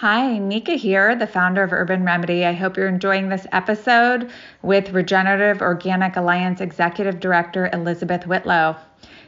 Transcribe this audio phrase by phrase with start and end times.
[0.00, 2.44] Hi, Neka here, the founder of Urban Remedy.
[2.44, 4.30] I hope you're enjoying this episode
[4.60, 8.76] with Regenerative Organic Alliance Executive Director Elizabeth Whitlow.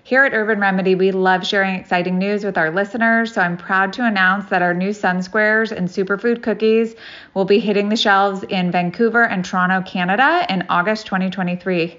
[0.05, 3.95] Here at Urban Remedy, we love sharing exciting news with our listeners, so I'm proud
[3.95, 6.95] to announce that our new Sun Squares and Superfood cookies
[7.33, 11.99] will be hitting the shelves in Vancouver and Toronto, Canada in August 2023.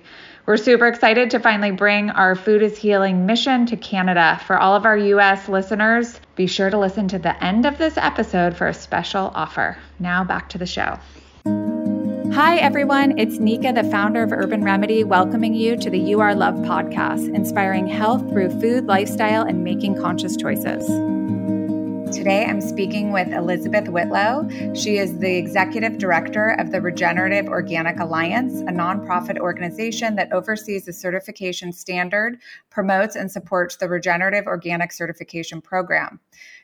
[0.49, 4.41] We're super excited to finally bring our Food is Healing mission to Canada.
[4.47, 7.97] For all of our US listeners, be sure to listen to the end of this
[7.97, 9.77] episode for a special offer.
[9.99, 10.97] Now back to the show.
[12.33, 13.19] Hi, everyone.
[13.19, 17.31] It's Neka, the founder of Urban Remedy, welcoming you to the You Are Love podcast,
[17.35, 20.89] inspiring health through food, lifestyle, and making conscious choices.
[22.11, 24.49] Today, I'm speaking with Elizabeth Whitlow.
[24.73, 30.85] She is the executive director of the Regenerative Organic Alliance, a nonprofit organization that oversees
[30.85, 32.39] the certification standard,
[32.71, 36.19] promotes, and supports the Regenerative Organic Certification Program.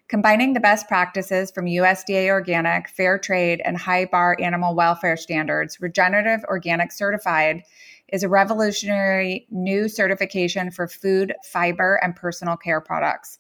[0.08, 5.80] Combining the best practices from USDA organic, fair trade, and high bar animal welfare standards,
[5.80, 7.62] Regenerative Organic Certified
[8.10, 13.38] is a revolutionary new certification for food, fiber, and personal care products.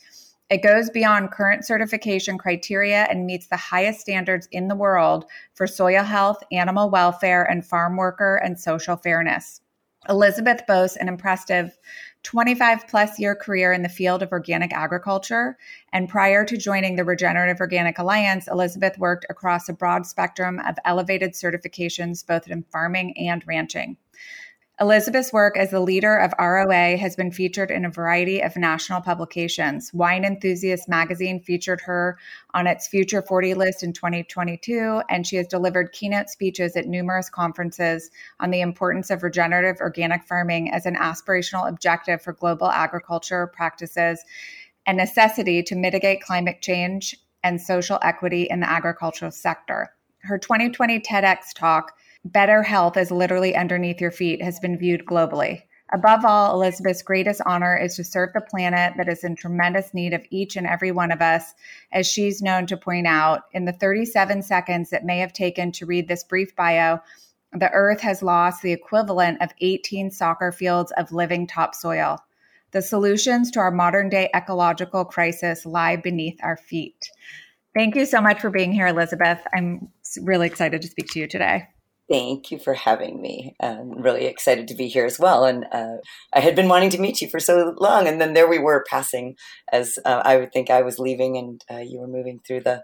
[0.49, 5.65] It goes beyond current certification criteria and meets the highest standards in the world for
[5.65, 9.61] soil health, animal welfare, and farm worker and social fairness.
[10.07, 11.75] Elizabeth boasts an impressive
[12.21, 15.57] 25 plus year career in the field of organic agriculture.
[15.93, 20.75] And prior to joining the Regenerative Organic Alliance, Elizabeth worked across a broad spectrum of
[20.85, 23.97] elevated certifications, both in farming and ranching.
[24.81, 28.99] Elizabeth's work as the leader of ROA has been featured in a variety of national
[28.99, 29.89] publications.
[29.93, 32.17] Wine Enthusiast magazine featured her
[32.53, 37.29] on its Future 40 list in 2022, and she has delivered keynote speeches at numerous
[37.29, 43.47] conferences on the importance of regenerative organic farming as an aspirational objective for global agriculture
[43.47, 44.25] practices
[44.85, 49.89] and necessity to mitigate climate change and social equity in the agricultural sector.
[50.19, 51.93] Her 2020 TEDx talk
[52.25, 55.61] better health is literally underneath your feet has been viewed globally.
[55.93, 60.13] Above all, Elizabeth's greatest honor is to serve the planet that is in tremendous need
[60.13, 61.53] of each and every one of us,
[61.91, 63.43] as she's known to point out.
[63.53, 66.99] In the 37 seconds it may have taken to read this brief bio,
[67.53, 72.17] the Earth has lost the equivalent of 18 soccer fields of living topsoil.
[72.71, 77.09] The solutions to our modern day ecological crisis lie beneath our feet.
[77.75, 79.39] Thank you so much for being here, Elizabeth.
[79.53, 79.89] I'm
[80.21, 81.67] really excited to speak to you today.
[82.09, 83.55] Thank you for having me.
[83.59, 85.43] I'm really excited to be here as well.
[85.43, 85.97] And uh,
[86.33, 88.85] I had been wanting to meet you for so long, and then there we were
[88.87, 89.35] passing
[89.71, 92.83] as uh, I would think I was leaving, and uh, you were moving through the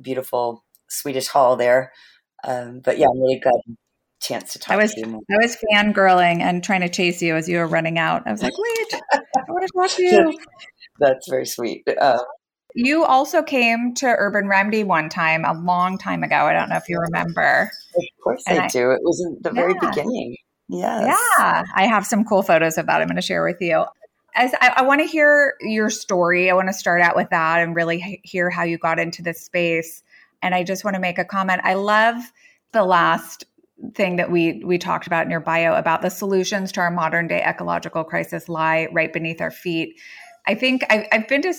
[0.00, 1.92] beautiful Swedish Hall there.
[2.44, 3.76] Um, but yeah, I'm really glad
[4.22, 5.22] chance to talk I was, to you.
[5.30, 8.22] I was fangirling and trying to chase you as you were running out.
[8.24, 10.38] I was like, wait, I want to talk to you.
[10.98, 11.82] That's very sweet.
[11.88, 12.22] Uh,
[12.74, 16.36] you also came to Urban Remedy one time a long time ago.
[16.36, 17.70] I don't know if you remember.
[17.96, 18.90] Of course I, I, do.
[18.90, 20.36] It was in the very beginning.
[20.68, 21.16] Yes.
[21.38, 21.64] Yeah.
[21.74, 23.84] I have some cool photos of that I'm going to share with you.
[24.34, 26.50] As I, I want to hear your story.
[26.50, 29.40] I want to start out with that and really hear how you got into this
[29.40, 30.02] space.
[30.40, 31.60] And I just want to make a comment.
[31.64, 32.16] I love
[32.72, 33.44] the last
[33.94, 37.26] thing that we we talked about in your bio about the solutions to our modern
[37.26, 39.98] day ecological crisis lie right beneath our feet.
[40.46, 41.52] I think I've, I've been to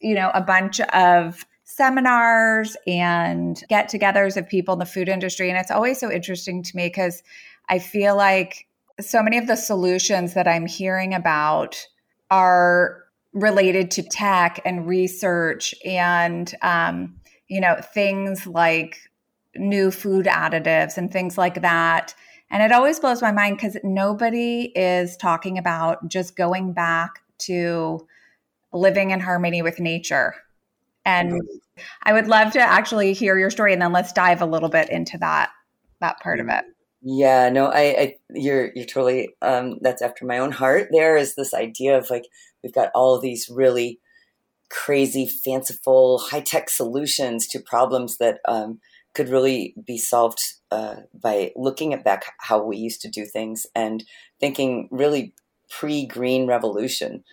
[0.00, 5.48] you know, a bunch of seminars and get togethers of people in the food industry.
[5.48, 7.22] And it's always so interesting to me because
[7.68, 8.66] I feel like
[9.00, 11.86] so many of the solutions that I'm hearing about
[12.30, 17.16] are related to tech and research and, um,
[17.48, 18.98] you know, things like
[19.56, 22.14] new food additives and things like that.
[22.50, 28.06] And it always blows my mind because nobody is talking about just going back to
[28.72, 30.34] living in harmony with nature.
[31.04, 31.40] And
[32.02, 34.90] I would love to actually hear your story and then let's dive a little bit
[34.90, 35.50] into that
[36.00, 36.64] that part of it.
[37.02, 40.88] Yeah, no, I, I you're you're totally um that's after my own heart.
[40.92, 42.24] There is this idea of like
[42.62, 44.00] we've got all these really
[44.70, 48.80] crazy, fanciful, high tech solutions to problems that um,
[49.14, 50.40] could really be solved
[50.70, 54.04] uh, by looking at back how we used to do things and
[54.38, 55.34] thinking really
[55.68, 57.24] pre green revolution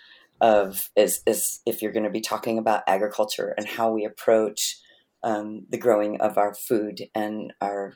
[0.42, 4.78] of is, is if you're going to be talking about agriculture and how we approach
[5.24, 7.96] um, the growing of our food and our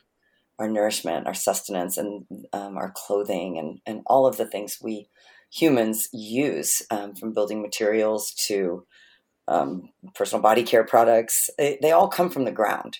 [0.58, 5.08] our nourishment, our sustenance, and um, our clothing, and and all of the things we
[5.50, 8.86] humans use, um, from building materials to
[9.48, 12.98] um, personal body care products, they, all come from the ground,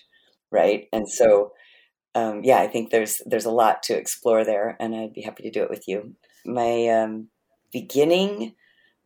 [0.51, 0.87] right?
[0.93, 1.53] And so,
[2.15, 5.43] um, yeah, I think there's there's a lot to explore there, and I'd be happy
[5.43, 6.15] to do it with you.
[6.45, 7.29] My um,
[7.71, 8.53] beginning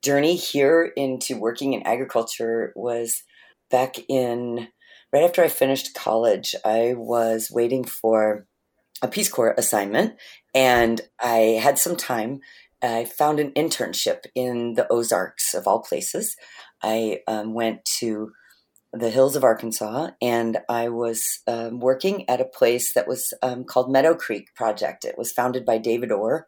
[0.03, 3.23] journey here into working in agriculture was
[3.69, 4.67] back in
[5.11, 8.45] right after I finished college, I was waiting for
[9.01, 10.15] a Peace Corps assignment
[10.53, 12.41] and I had some time.
[12.81, 16.35] I found an internship in the Ozarks, of all places.
[16.83, 18.31] I um, went to
[18.93, 23.63] the hills of Arkansas, and I was um, working at a place that was um,
[23.63, 25.05] called Meadow Creek Project.
[25.05, 26.47] It was founded by David Orr,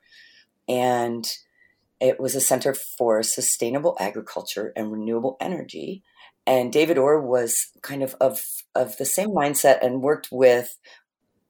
[0.68, 1.28] and
[2.00, 6.04] it was a center for sustainable agriculture and renewable energy.
[6.48, 8.42] And David Orr was kind of of,
[8.76, 10.78] of the same mindset and worked with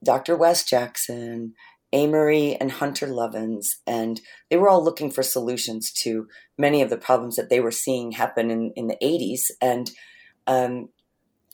[0.04, 0.36] Dr.
[0.36, 1.54] Wes Jackson,
[1.94, 6.98] Amory, and Hunter Lovins, and they were all looking for solutions to many of the
[6.98, 9.52] problems that they were seeing happen in, in the 80s.
[9.62, 9.92] And
[10.48, 10.90] um,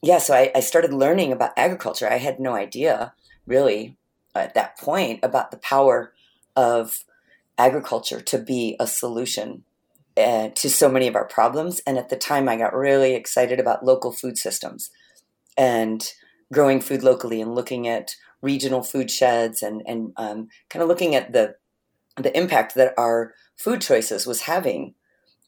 [0.02, 2.08] yeah, so I, I started learning about agriculture.
[2.08, 3.14] I had no idea
[3.48, 3.98] really
[4.36, 6.14] at that point about the power
[6.56, 6.98] of
[7.58, 9.64] agriculture to be a solution
[10.18, 11.82] uh, to so many of our problems.
[11.86, 14.90] And at the time, I got really excited about local food systems
[15.58, 16.08] and
[16.54, 21.16] growing food locally and looking at regional food sheds and and um, kind of looking
[21.16, 21.56] at the
[22.18, 24.94] the impact that our food choices was having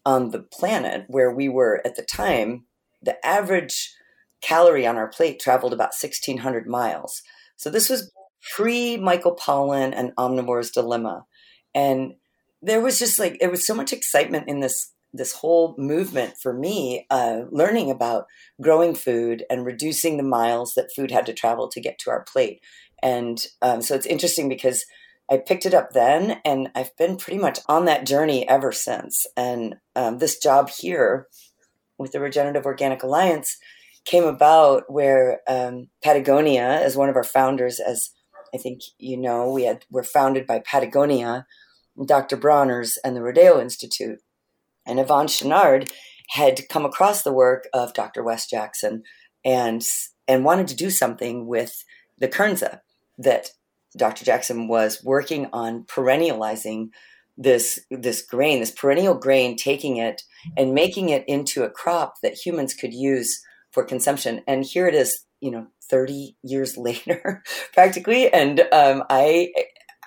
[0.05, 2.65] on the planet, where we were at the time
[3.01, 3.93] the average
[4.41, 7.21] calorie on our plate traveled about 1600 miles.
[7.55, 8.11] So this was
[8.53, 11.25] pre Michael Pollan and Omnivore's Dilemma.
[11.77, 12.15] And
[12.61, 16.53] there was just like, it was so much excitement in this this whole movement for
[16.53, 18.25] me, uh, learning about
[18.61, 22.23] growing food and reducing the miles that food had to travel to get to our
[22.23, 22.59] plate.
[23.01, 24.85] And um, so it's interesting because
[25.31, 29.25] I picked it up then, and I've been pretty much on that journey ever since.
[29.35, 31.27] And um, this job here
[31.97, 33.57] with the Regenerative Organic Alliance
[34.05, 38.11] came about where um, Patagonia, as one of our founders, as
[38.53, 41.45] I think you know, we had were founded by Patagonia,
[42.05, 42.37] Dr.
[42.37, 44.19] Bronner's, and the Rodale Institute,
[44.85, 45.91] and Yvonne Chouinard
[46.29, 48.23] had come across the work of Dr.
[48.23, 49.03] Wes Jackson
[49.45, 49.83] and
[50.27, 51.83] and wanted to do something with
[52.17, 52.81] the Kernza
[53.17, 53.51] that
[53.95, 54.25] Dr.
[54.25, 56.89] Jackson was working on perennializing
[57.37, 60.23] this this grain, this perennial grain, taking it
[60.57, 63.41] and making it into a crop that humans could use
[63.71, 64.41] for consumption.
[64.47, 67.43] And here it is, you know, 30 years later,
[67.73, 68.31] practically.
[68.33, 69.49] And um, I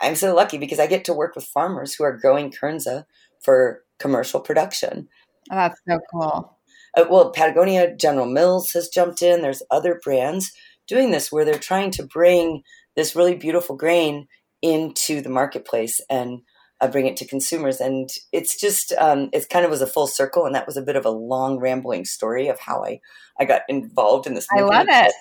[0.00, 3.04] I'm so lucky because I get to work with farmers who are growing Kernza
[3.40, 5.08] for commercial production.
[5.50, 6.56] Oh, that's so cool.
[6.96, 9.42] Uh, well, Patagonia General Mills has jumped in.
[9.42, 10.52] There's other brands
[10.86, 12.62] doing this where they're trying to bring
[12.96, 14.26] this really beautiful grain
[14.62, 16.40] into the marketplace and
[16.80, 17.80] uh, bring it to consumers.
[17.80, 20.46] And it's just, um, it kind of was a full circle.
[20.46, 23.00] And that was a bit of a long, rambling story of how I,
[23.38, 24.46] I got involved in this.
[24.52, 24.72] Movement.
[24.72, 25.14] I love it.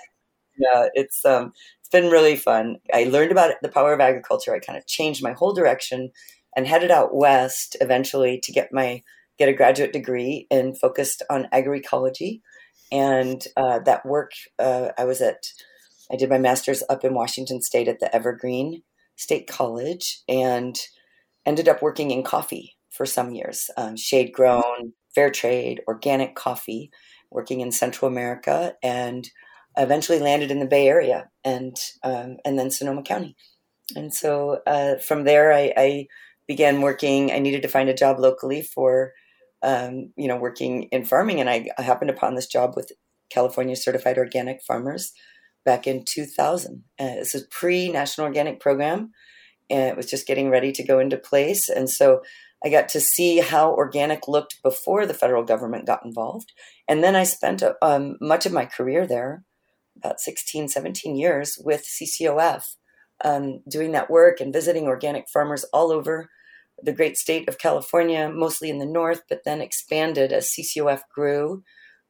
[0.58, 1.54] Yeah, it's, um,
[1.90, 2.78] it's been really fun.
[2.94, 4.54] I learned about the power of agriculture.
[4.54, 6.12] I kind of changed my whole direction
[6.56, 9.02] and headed out west eventually to get my,
[9.38, 12.42] get a graduate degree and focused on agroecology.
[12.92, 15.48] And uh, that work, uh, I was at,
[16.12, 18.84] I did my master's up in Washington State at the Evergreen
[19.16, 20.22] State College.
[20.28, 20.80] And
[21.46, 26.92] ended up working in coffee for some years um, shade grown, fair trade, organic coffee,
[27.32, 29.30] working in Central America, and
[29.78, 33.36] eventually landed in the Bay Area and um, and then Sonoma County.
[33.96, 36.08] And so uh, from there, I, I,
[36.48, 37.32] began working.
[37.32, 39.14] I needed to find a job locally for,
[39.62, 42.92] um, you know, working in farming, and I, happened upon this job with
[43.30, 45.14] California Certified Organic Farmers
[45.64, 46.84] back in 2000.
[47.00, 49.12] Uh, it's a pre-national organic program
[49.70, 51.70] and it was just getting ready to go into place.
[51.70, 52.22] And so
[52.64, 56.52] I got to see how organic looked before the federal government got involved.
[56.88, 59.44] And then I spent um, much of my career there,
[60.00, 62.76] about 16, 17 years, with CCOF,
[63.24, 66.30] um, doing that work and visiting organic farmers all over
[66.82, 71.64] the great state of California, mostly in the north, but then expanded as CCOF grew.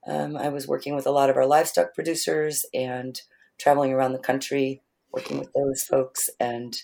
[0.07, 3.19] Um, I was working with a lot of our livestock producers and
[3.57, 4.81] traveling around the country,
[5.11, 6.29] working with those folks.
[6.39, 6.77] And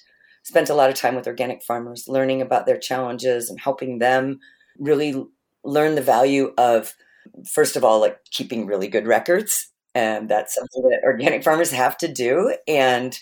[0.46, 4.40] spent a lot of time with organic farmers, learning about their challenges and helping them
[4.78, 5.26] really
[5.64, 6.94] learn the value of,
[7.52, 9.72] first of all, like keeping really good records.
[9.96, 12.56] And that's something that organic farmers have to do.
[12.68, 13.18] And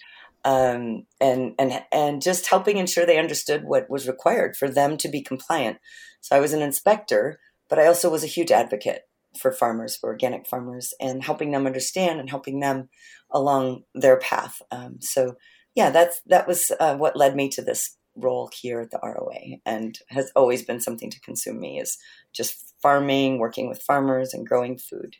[0.45, 5.07] um, and and and just helping ensure they understood what was required for them to
[5.07, 5.77] be compliant.
[6.19, 7.39] So I was an inspector,
[7.69, 9.03] but I also was a huge advocate
[9.37, 12.89] for farmers, for organic farmers, and helping them understand and helping them
[13.31, 14.61] along their path.
[14.71, 15.37] Um, so
[15.75, 19.57] yeah, that's that was uh, what led me to this role here at the ROA,
[19.65, 21.97] and has always been something to consume me is
[22.31, 25.15] just farming, working with farmers, and growing food.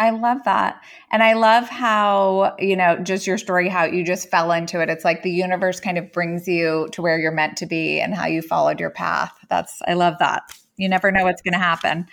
[0.00, 0.82] I love that.
[1.12, 4.88] And I love how, you know, just your story, how you just fell into it.
[4.88, 8.14] It's like the universe kind of brings you to where you're meant to be and
[8.14, 9.32] how you followed your path.
[9.50, 10.50] That's, I love that.
[10.78, 12.06] You never know what's going to happen.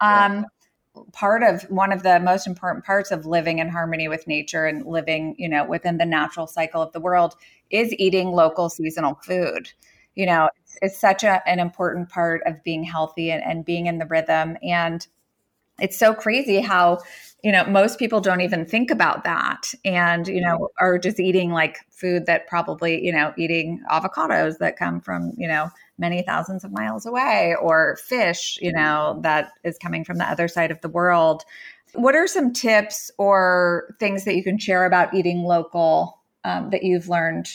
[0.00, 0.46] Um,
[1.12, 4.84] part of one of the most important parts of living in harmony with nature and
[4.84, 7.36] living, you know, within the natural cycle of the world
[7.70, 9.70] is eating local seasonal food.
[10.16, 13.86] You know, it's, it's such a, an important part of being healthy and, and being
[13.86, 14.56] in the rhythm.
[14.60, 15.06] And
[15.80, 16.98] it's so crazy how
[17.42, 19.72] you know most people don't even think about that.
[19.84, 24.76] And you know are just eating like food that probably you know eating avocados that
[24.76, 29.78] come from you know many thousands of miles away or fish you know that is
[29.78, 31.44] coming from the other side of the world.
[31.94, 36.82] What are some tips or things that you can share about eating local um, that
[36.82, 37.48] you've learned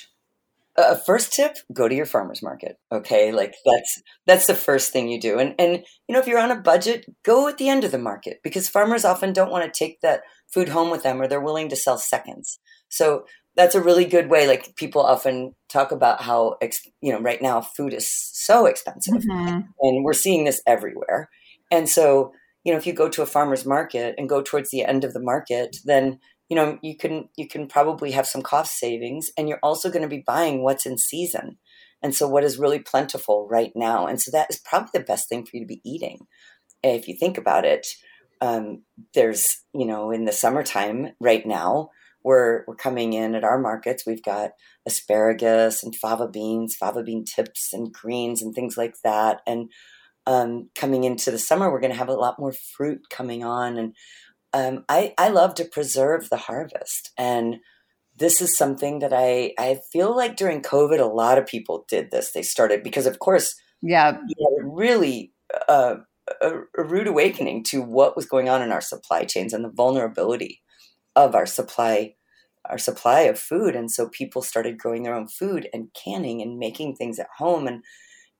[0.75, 3.32] uh, first tip go to your farmers market okay?
[3.32, 5.39] Like that's that's the first thing you do.
[5.39, 7.98] And and you know if you're on a budget go at the end of the
[7.98, 11.42] market because farmers often don't want to take that food home with them or they're
[11.42, 12.60] willing to sell seconds.
[12.89, 13.25] So
[13.56, 16.58] that's a really good way like people often talk about how
[17.01, 19.62] you know right now food is so expensive mm-hmm.
[19.82, 21.30] and we're seeing this everywhere.
[21.72, 24.84] And so you know if you go to a farmers market and go towards the
[24.84, 26.20] end of the market then
[26.53, 30.03] you know you can you can probably have some cost savings and you're also going
[30.03, 31.57] to be buying what's in season.
[32.03, 35.27] And so what is really plentiful right now and so that is probably the best
[35.27, 36.27] thing for you to be eating.
[36.83, 37.88] If you think about it
[38.39, 38.83] um,
[39.15, 41.89] there's you know in the summertime right now
[42.24, 44.51] we're we're coming in at our markets we've got
[44.86, 49.41] asparagus and fava beans fava bean tips and greens and things like that.
[49.48, 49.72] And
[50.27, 53.79] um, coming into the summer we're going to have a lot more fruit coming on
[53.79, 53.95] and
[54.53, 57.12] um, I, I love to preserve the harvest.
[57.17, 57.57] And
[58.15, 62.12] this is something that I, I feel like during COVID, a lot of people did
[62.12, 62.31] this.
[62.31, 64.17] They started because, of course, yeah,
[64.62, 65.33] really
[65.67, 65.95] uh,
[66.41, 69.72] a, a rude awakening to what was going on in our supply chains and the
[69.72, 70.62] vulnerability
[71.15, 72.15] of our supply
[72.69, 76.57] our supply of food and so people started growing their own food and canning and
[76.57, 77.83] making things at home and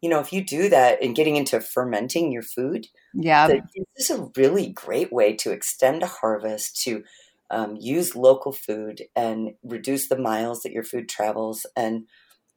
[0.04, 3.48] you know, if you do that and getting into fermenting your food, yeah,
[3.96, 7.06] this is a really great way to extend a harvest, to
[7.50, 12.04] um, use local food and reduce the miles that your food travels, and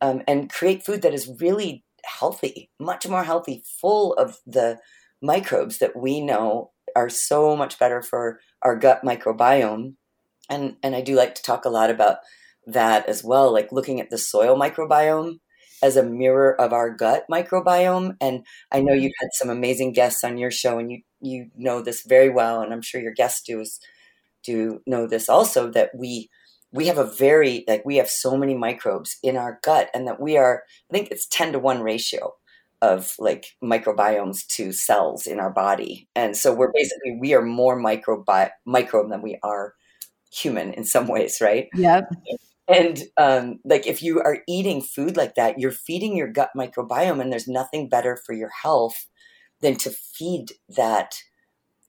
[0.00, 4.80] um, and create food that is really healthy, much more healthy, full of the
[5.22, 9.94] microbes that we know are so much better for our gut microbiome.
[10.50, 12.16] And and I do like to talk a lot about
[12.66, 15.38] that as well, like looking at the soil microbiome
[15.86, 18.16] as a mirror of our gut microbiome.
[18.20, 19.04] And I know mm-hmm.
[19.04, 22.60] you've had some amazing guests on your show, and you you know this very well,
[22.60, 23.64] and I'm sure your guests do
[24.44, 26.28] do know this also that we
[26.72, 30.20] we have a very like we have so many microbes in our gut, and that
[30.20, 32.34] we are I think it's ten to one ratio
[32.82, 36.72] of like microbiomes to cells in our body, and so we're mm-hmm.
[36.74, 39.74] basically we are more microbi- microbe than we are
[40.32, 41.68] human in some ways, right?
[41.74, 42.10] Yep.
[42.68, 47.20] And um, like if you are eating food like that, you're feeding your gut microbiome,
[47.20, 49.06] and there's nothing better for your health
[49.60, 51.14] than to feed that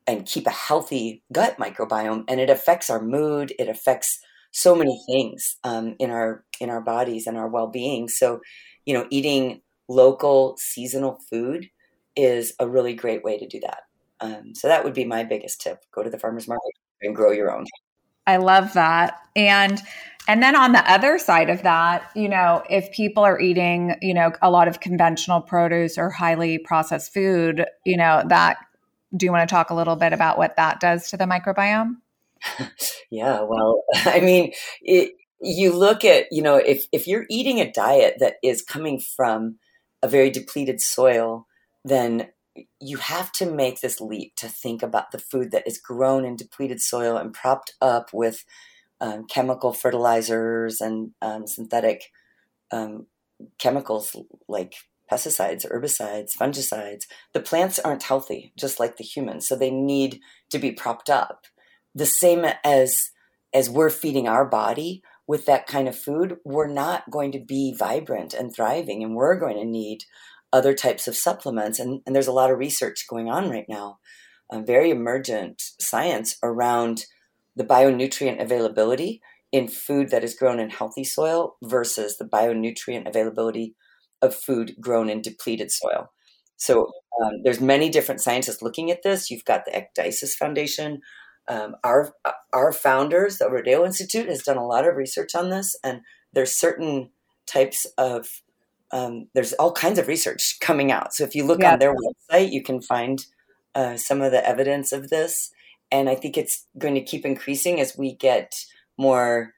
[0.05, 2.23] and keep a healthy gut microbiome.
[2.27, 3.53] And it affects our mood.
[3.59, 4.19] It affects
[4.51, 8.07] so many things um, in our in our bodies and our well being.
[8.07, 8.39] So,
[8.85, 11.67] you know, eating local seasonal food
[12.15, 13.79] is a really great way to do that.
[14.19, 17.31] Um, so that would be my biggest tip: go to the farmers market and grow
[17.31, 17.65] your own.
[18.25, 19.21] I love that.
[19.35, 19.81] And
[20.27, 24.13] and then on the other side of that, you know, if people are eating, you
[24.13, 28.57] know, a lot of conventional produce or highly processed food, you know, that
[29.15, 31.95] do you want to talk a little bit about what that does to the microbiome?
[33.09, 37.71] yeah, well, I mean, it, you look at, you know, if if you're eating a
[37.71, 39.57] diet that is coming from
[40.03, 41.47] a very depleted soil,
[41.85, 42.27] then
[42.79, 46.35] you have to make this leap to think about the food that is grown in
[46.35, 48.43] depleted soil and propped up with
[48.99, 52.11] um, chemical fertilizers and um, synthetic
[52.71, 53.07] um,
[53.59, 54.15] chemicals
[54.47, 54.73] like
[55.11, 57.03] pesticides, herbicides, fungicides.
[57.33, 61.45] The plants aren't healthy, just like the humans, so they need to be propped up.
[61.95, 63.11] The same as
[63.53, 67.73] as we're feeding our body with that kind of food, we're not going to be
[67.77, 70.03] vibrant and thriving, and we're going to need
[70.51, 71.79] other types of supplements.
[71.79, 73.99] And, and there's a lot of research going on right now,
[74.49, 77.05] um, very emergent science around
[77.57, 79.21] the bionutrient availability
[79.51, 83.75] in food that is grown in healthy soil versus the bionutrient availability
[84.21, 86.11] of food grown in depleted soil.
[86.57, 89.31] So um, there's many different scientists looking at this.
[89.31, 91.01] You've got the Ecdysis Foundation.
[91.47, 92.13] Um, our
[92.53, 96.01] our founders, the Rodale Institute, has done a lot of research on this, and
[96.33, 97.09] there's certain
[97.45, 98.27] types of
[98.91, 101.13] um, there's all kinds of research coming out.
[101.13, 101.73] So if you look yeah.
[101.73, 103.25] on their website, you can find
[103.75, 105.51] uh, some of the evidence of this
[105.91, 108.53] and I think it's going to keep increasing as we get
[108.97, 109.53] more,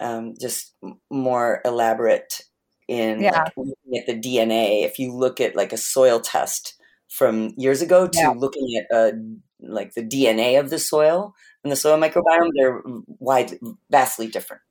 [0.00, 0.74] um, just
[1.10, 2.42] more elaborate
[2.88, 3.42] in yeah.
[3.42, 4.84] like, looking at the DNA.
[4.84, 6.74] If you look at like a soil test
[7.08, 8.30] from years ago to yeah.
[8.30, 9.12] looking at a
[9.60, 12.82] like the DNA of the soil and the soil microbiome, they're
[13.18, 13.58] wide,
[13.90, 14.62] vastly different.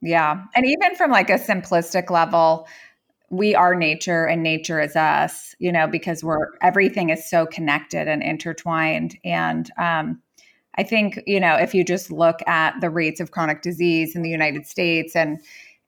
[0.00, 0.44] Yeah.
[0.54, 2.68] And even from like a simplistic level,
[3.30, 8.08] we are nature and nature is us, you know, because we're everything is so connected
[8.08, 9.18] and intertwined.
[9.24, 10.22] And um,
[10.78, 14.22] I think, you know, if you just look at the rates of chronic disease in
[14.22, 15.40] the United States and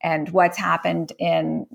[0.02, 1.66] and what's happened in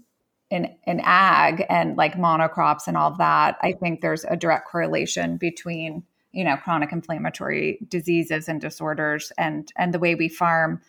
[0.49, 5.37] in in ag and like monocrops and all that, I think there's a direct correlation
[5.37, 6.03] between
[6.33, 10.81] you know chronic inflammatory diseases and disorders and and the way we farm.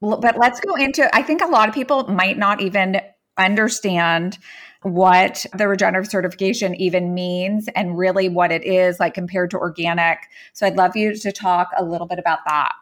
[0.00, 1.14] But let's go into.
[1.14, 3.00] I think a lot of people might not even
[3.38, 4.38] understand
[4.82, 10.18] what the regenerative certification even means and really what it is like compared to organic.
[10.52, 12.72] So I'd love you to talk a little bit about that.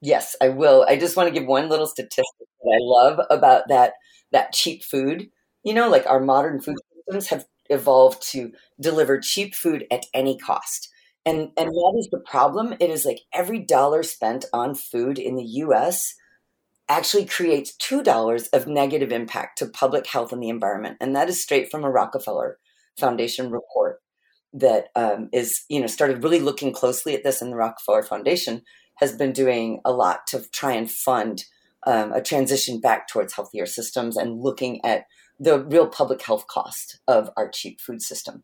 [0.00, 0.86] Yes, I will.
[0.88, 2.24] I just want to give one little statistic
[2.62, 3.94] that I love about that
[4.32, 5.30] that cheap food
[5.66, 10.38] you know, like our modern food systems have evolved to deliver cheap food at any
[10.38, 10.88] cost.
[11.24, 12.74] And and that is the problem.
[12.78, 16.14] It is like every dollar spent on food in the US
[16.88, 20.96] actually creates $2 of negative impact to public health and the environment.
[21.00, 22.58] And that is straight from a Rockefeller
[22.98, 24.00] Foundation report
[24.52, 27.42] that um, is, you know, started really looking closely at this.
[27.42, 28.62] And the Rockefeller Foundation
[28.96, 31.44] has been doing a lot to try and fund
[31.86, 35.06] um, a transition back towards healthier systems and looking at
[35.38, 38.42] the real public health cost of our cheap food system.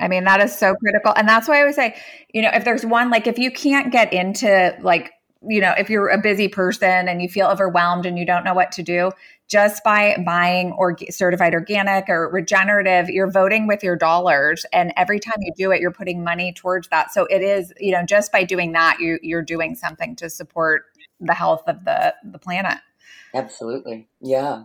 [0.00, 1.12] I mean, that is so critical.
[1.16, 1.94] And that's why I always say,
[2.32, 5.12] you know, if there's one, like if you can't get into like,
[5.48, 8.54] you know, if you're a busy person and you feel overwhelmed and you don't know
[8.54, 9.10] what to do,
[9.48, 14.64] just by buying or certified organic or regenerative, you're voting with your dollars.
[14.72, 17.12] And every time you do it, you're putting money towards that.
[17.12, 20.84] So it is, you know, just by doing that, you, you're doing something to support
[21.20, 22.78] the health of the, the planet.
[23.34, 24.08] Absolutely.
[24.20, 24.64] Yeah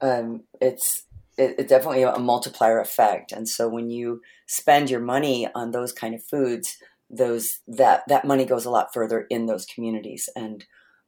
[0.00, 1.04] um, it's
[1.36, 3.32] it, it's definitely a multiplier effect.
[3.32, 6.78] And so when you spend your money on those kind of foods,
[7.10, 10.64] those that that money goes a lot further in those communities and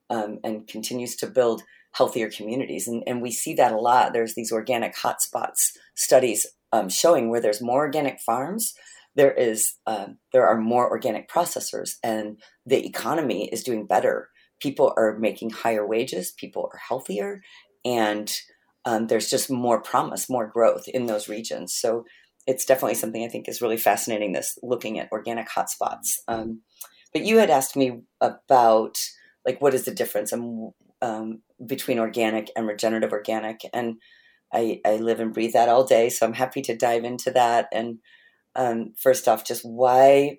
[0.09, 2.87] um, and continues to build healthier communities.
[2.87, 4.12] And, and we see that a lot.
[4.12, 8.75] There's these organic hotspots studies um, showing where there's more organic farms,
[9.16, 14.29] there is uh, there are more organic processors, and the economy is doing better.
[14.61, 16.33] People are making higher wages.
[16.33, 17.42] People are healthier,
[17.85, 18.33] and
[18.85, 21.75] um, there's just more promise, more growth in those regions.
[21.75, 22.05] So
[22.46, 24.33] it's definitely something I think is really fascinating.
[24.33, 26.18] This looking at organic hotspots.
[26.29, 26.62] Um,
[27.12, 28.98] but you had asked me about
[29.44, 30.33] like what is the difference
[31.03, 33.96] um, between organic and regenerative organic, and
[34.53, 36.09] I, I, live and breathe that all day.
[36.09, 37.68] So I'm happy to dive into that.
[37.72, 37.98] And
[38.57, 40.38] um, first off, just why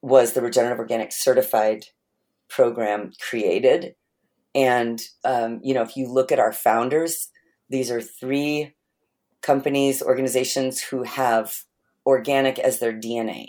[0.00, 1.84] was the regenerative organic certified
[2.48, 3.94] program created?
[4.54, 7.28] And um, you know, if you look at our founders,
[7.68, 8.74] these are three
[9.42, 11.64] companies, organizations who have
[12.06, 13.48] organic as their DNA,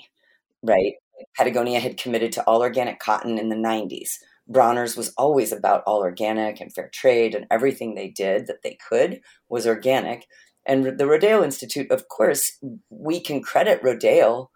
[0.61, 0.93] right?
[1.35, 4.17] Patagonia had committed to all organic cotton in the 90s.
[4.47, 8.77] Bronner's was always about all organic and fair trade, and everything they did that they
[8.89, 10.27] could was organic.
[10.65, 12.57] And the Rodale Institute, of course,
[12.89, 14.47] we can credit Rodale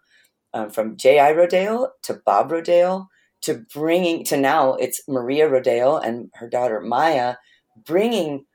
[0.52, 1.32] um, from J.I.
[1.32, 3.06] Rodale to Bob Rodale
[3.42, 7.36] to bringing to now it's Maria Rodale and her daughter Maya
[7.84, 8.46] bringing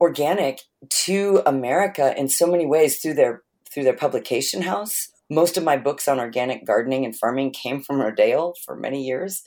[0.00, 5.08] organic to America in so many ways through their through their publication house.
[5.30, 9.42] Most of my books on organic gardening and farming came from Rodale for many years.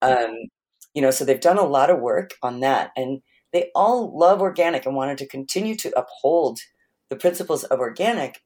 [0.00, 0.34] Um,
[0.94, 3.20] you know, so they've done a lot of work on that, and
[3.52, 6.60] they all love organic and wanted to continue to uphold
[7.10, 8.42] the principles of organic.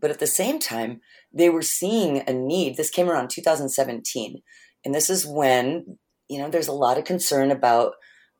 [0.00, 1.00] But at the same time,
[1.32, 2.76] they were seeing a need.
[2.76, 4.42] This came around 2017,
[4.84, 7.94] and this is when you know there's a lot of concern about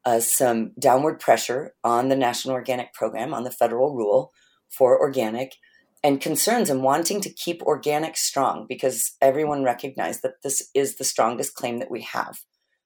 [0.04, 4.32] uh, some downward pressure on the National Organic Program, on the federal rule
[4.68, 5.54] for organic,
[6.02, 11.04] and concerns and wanting to keep organic strong because everyone recognized that this is the
[11.04, 12.38] strongest claim that we have.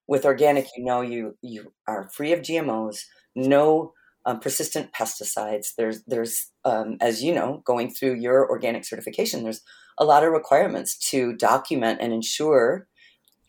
[0.07, 3.01] With organic, you know you you are free of GMOs,
[3.35, 3.93] no
[4.27, 5.69] um, persistent pesticides.
[5.77, 9.63] There's there's um, as you know, going through your organic certification, there's
[9.99, 12.87] a lot of requirements to document and ensure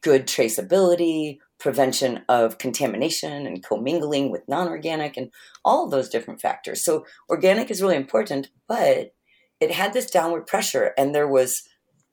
[0.01, 5.31] good traceability, prevention of contamination and commingling with non-organic and
[5.65, 6.83] all of those different factors.
[6.83, 9.13] So organic is really important, but
[9.59, 11.63] it had this downward pressure and there was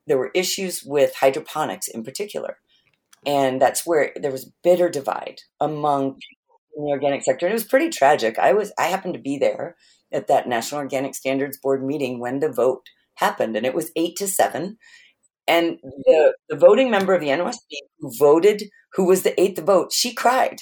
[0.07, 2.59] there were issues with hydroponics in particular.
[3.27, 7.47] And that's where there was bitter divide among people in the organic sector.
[7.47, 8.39] And it was pretty tragic.
[8.39, 9.77] I was I happened to be there
[10.13, 14.17] at that National Organic Standards Board meeting when the vote happened and it was 8
[14.17, 14.77] to 7
[15.47, 17.57] and the, the voting member of the NOSB
[17.99, 20.59] who voted, who was the eighth vote, she cried.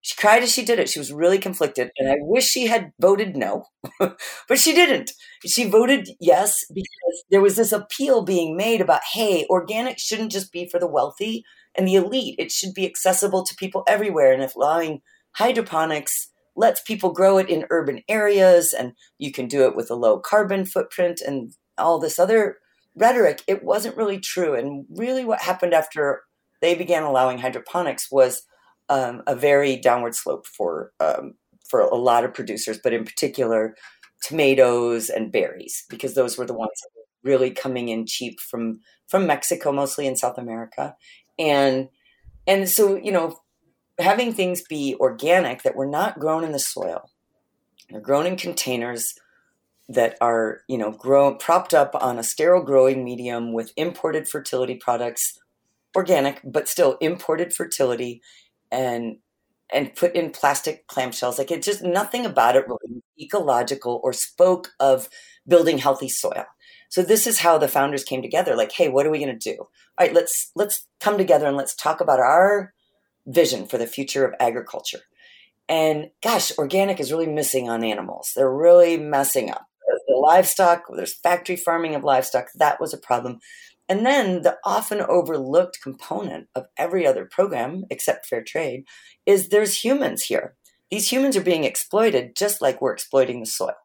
[0.00, 0.88] She cried as she did it.
[0.88, 1.90] She was really conflicted.
[1.98, 3.64] And I wish she had voted no,
[3.98, 5.10] but she didn't.
[5.44, 10.52] She voted yes because there was this appeal being made about hey, organic shouldn't just
[10.52, 12.36] be for the wealthy and the elite.
[12.38, 14.32] It should be accessible to people everywhere.
[14.32, 15.02] And if allowing
[15.32, 19.94] hydroponics lets people grow it in urban areas and you can do it with a
[19.94, 22.56] low carbon footprint and all this other
[22.98, 24.54] rhetoric, it wasn't really true.
[24.54, 26.22] And really, what happened after
[26.60, 28.42] they began allowing hydroponics was
[28.88, 31.34] um, a very downward slope for um,
[31.68, 33.74] for a lot of producers, but in particular,
[34.22, 39.26] tomatoes and berries, because those were the ones were really coming in cheap from from
[39.26, 40.94] Mexico, mostly in South America,
[41.38, 41.88] and
[42.46, 43.38] and so you know,
[43.98, 47.10] having things be organic that were not grown in the soil,
[47.90, 49.14] they're grown in containers
[49.88, 54.74] that are you know grown propped up on a sterile growing medium with imported fertility
[54.74, 55.38] products
[55.96, 58.20] organic but still imported fertility
[58.70, 59.16] and
[59.70, 61.38] and put in plastic clamshells.
[61.38, 65.08] Like it just nothing about it really ecological or spoke of
[65.46, 66.46] building healthy soil.
[66.88, 68.56] So this is how the founders came together.
[68.56, 69.58] Like, hey, what are we going to do?
[69.58, 69.68] All
[70.06, 72.72] right, let's let's come together and let's talk about our
[73.26, 75.00] vision for the future of agriculture.
[75.68, 78.32] And gosh, organic is really missing on animals.
[78.34, 79.67] They're really messing up
[80.28, 80.82] livestock.
[80.94, 82.46] There's factory farming of livestock.
[82.54, 83.38] That was a problem.
[83.88, 88.84] And then the often overlooked component of every other program, except fair trade,
[89.24, 90.54] is there's humans here.
[90.90, 93.80] These humans are being exploited just like we're exploiting the soil.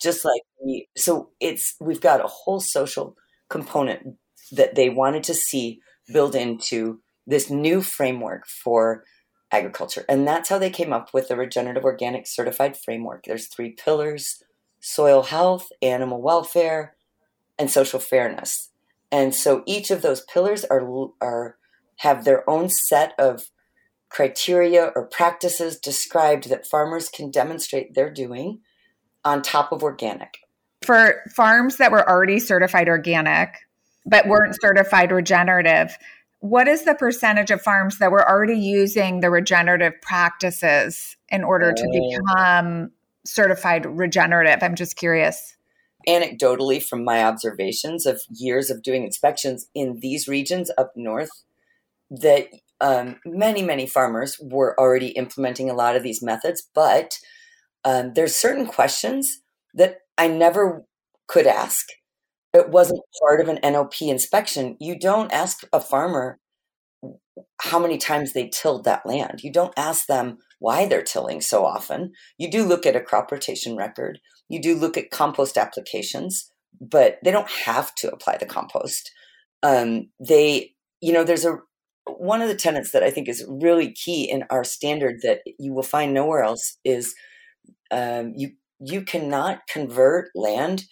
[0.00, 3.16] Just like we, so it's, we've got a whole social
[3.50, 4.16] component
[4.52, 5.80] that they wanted to see
[6.12, 9.04] build into this new framework for
[9.50, 10.04] agriculture.
[10.08, 13.24] And that's how they came up with the regenerative organic certified framework.
[13.24, 14.42] There's three pillars
[14.80, 16.96] soil health, animal welfare,
[17.58, 18.70] and social fairness.
[19.10, 20.86] And so each of those pillars are,
[21.20, 21.56] are
[21.96, 23.50] have their own set of
[24.08, 28.60] criteria or practices described that farmers can demonstrate they're doing
[29.24, 30.38] on top of organic.
[30.82, 33.54] For farms that were already certified organic
[34.06, 35.96] but weren't certified regenerative,
[36.40, 41.72] what is the percentage of farms that were already using the regenerative practices in order
[41.72, 42.20] to oh.
[42.30, 42.90] become
[43.26, 44.62] certified regenerative?
[44.62, 45.56] I'm just curious.
[46.08, 51.30] Anecdotally from my observations of years of doing inspections in these regions up north
[52.10, 52.48] that
[52.80, 57.18] um, many many farmers were already implementing a lot of these methods but
[57.84, 59.40] um, there's certain questions
[59.74, 60.86] that i never
[61.28, 61.86] could ask.
[62.52, 64.76] It wasn't part of an nop inspection.
[64.80, 66.40] You don't ask a farmer
[67.60, 69.40] how many times they tilled that land.
[69.42, 72.12] You don't ask them why they're tilling so often.
[72.38, 74.18] You do look at a crop rotation record.
[74.48, 79.10] You do look at compost applications, but they don't have to apply the compost.
[79.62, 81.58] Um, they, you know, there's a
[82.16, 85.74] one of the tenets that I think is really key in our standard that you
[85.74, 87.14] will find nowhere else is
[87.90, 90.84] um, you you cannot convert land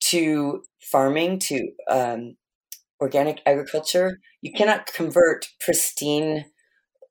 [0.00, 2.36] to farming to um,
[3.00, 4.18] organic agriculture.
[4.42, 6.46] You cannot convert pristine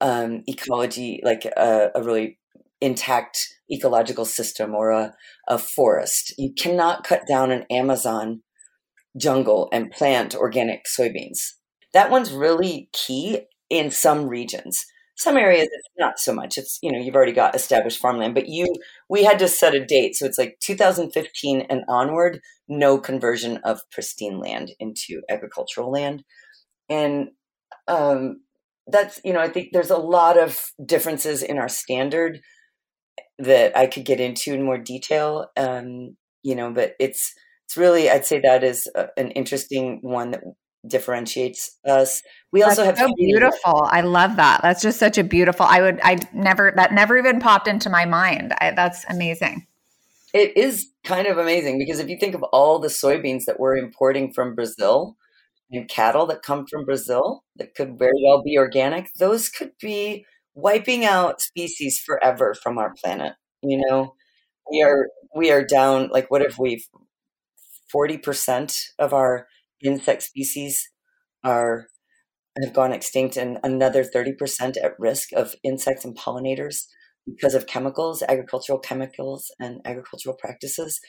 [0.02, 2.40] um, ecology like a, a really
[2.82, 3.40] intact
[3.72, 5.14] ecological system or a,
[5.48, 6.34] a forest.
[6.38, 8.42] You cannot cut down an Amazon
[9.18, 11.54] jungle and plant organic soybeans.
[11.94, 14.86] That one's really key in some regions.
[15.18, 16.58] Some areas it's not so much.
[16.58, 18.74] It's you know you've already got established farmland, but you
[19.10, 22.40] we had to set a date, so it's like 2015 and onward.
[22.68, 26.24] No conversion of pristine land into agricultural land,
[26.90, 27.30] and
[27.88, 28.42] um,
[28.88, 32.42] that's you know I think there's a lot of differences in our standard
[33.40, 35.48] that I could get into in more detail.
[35.58, 37.34] Um, you know, but it's
[37.66, 40.42] it's really I'd say that is a, an interesting one that
[40.88, 42.22] differentiates us.
[42.52, 43.88] We also That's have so beautiful.
[43.90, 44.62] I love that.
[44.62, 45.66] That's just such a beautiful.
[45.66, 48.54] I would I never that never even popped into my mind.
[48.60, 49.68] I, that's amazing.
[50.34, 53.78] It is kind of amazing because if you think of all the soybeans that we're
[53.78, 55.18] importing from Brazil
[55.72, 60.26] and cattle that come from Brazil that could very well be organic, those could be
[60.54, 63.34] wiping out species forever from our planet.
[63.62, 64.16] You know,
[64.72, 66.86] we are we are down like what if we've
[67.94, 69.48] 40% of our
[69.84, 70.90] insect species
[71.44, 71.88] are
[72.64, 76.86] have gone extinct and another 30% at risk of insects and pollinators
[77.24, 81.00] because of chemicals, agricultural chemicals and agricultural practices.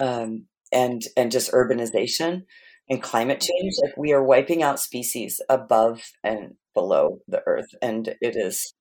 [0.00, 2.42] Um, and and just urbanization
[2.88, 8.08] and climate change like we are wiping out species above and below the earth and
[8.20, 8.74] it is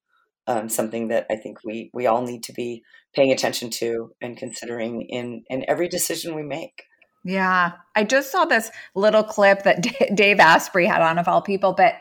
[0.48, 2.82] um, something that I think we we all need to be
[3.14, 6.84] paying attention to and considering in in every decision we make.
[7.28, 11.42] Yeah, I just saw this little clip that D- Dave Asprey had on of all
[11.42, 11.96] people, but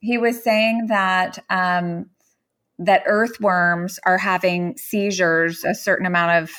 [0.00, 2.06] he was saying that um,
[2.78, 6.52] that earthworms are having seizures, a certain amount of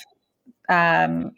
[0.70, 1.32] um,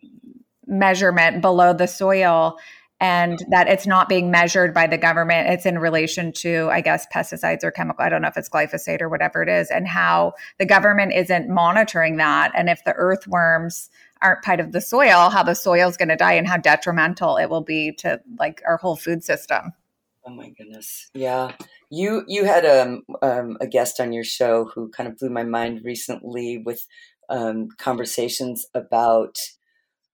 [0.67, 2.57] measurement below the soil
[2.99, 5.49] and that it's not being measured by the government.
[5.49, 8.03] It's in relation to, I guess, pesticides or chemical.
[8.03, 11.49] I don't know if it's glyphosate or whatever it is, and how the government isn't
[11.49, 12.51] monitoring that.
[12.53, 13.89] And if the earthworms
[14.25, 17.37] aren't part of the soil, how the soil is going to die and how detrimental
[17.37, 19.73] it will be to like our whole food system.
[20.25, 21.09] Oh my goodness.
[21.13, 21.51] Yeah.
[21.91, 25.43] You you had um, um, a guest on your show who kind of blew my
[25.43, 26.85] mind recently with
[27.29, 29.37] um, conversations about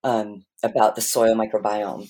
[0.04, 2.10] um, about the soil microbiome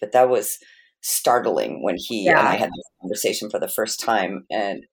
[0.00, 0.58] but that was
[1.00, 2.38] startling when he yeah.
[2.38, 4.84] and I had this conversation for the first time, and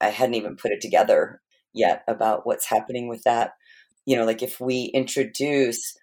[0.00, 1.40] I hadn't even put it together
[1.72, 3.52] yet about what's happening with that.
[4.06, 5.96] You know, like if we introduce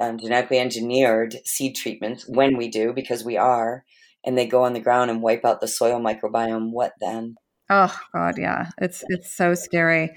[0.00, 3.84] um, genetically engineered seed treatments when we do, because we are,
[4.24, 7.36] and they go on the ground and wipe out the soil microbiome, what then?
[7.70, 10.10] Oh God, yeah, it's it's so scary.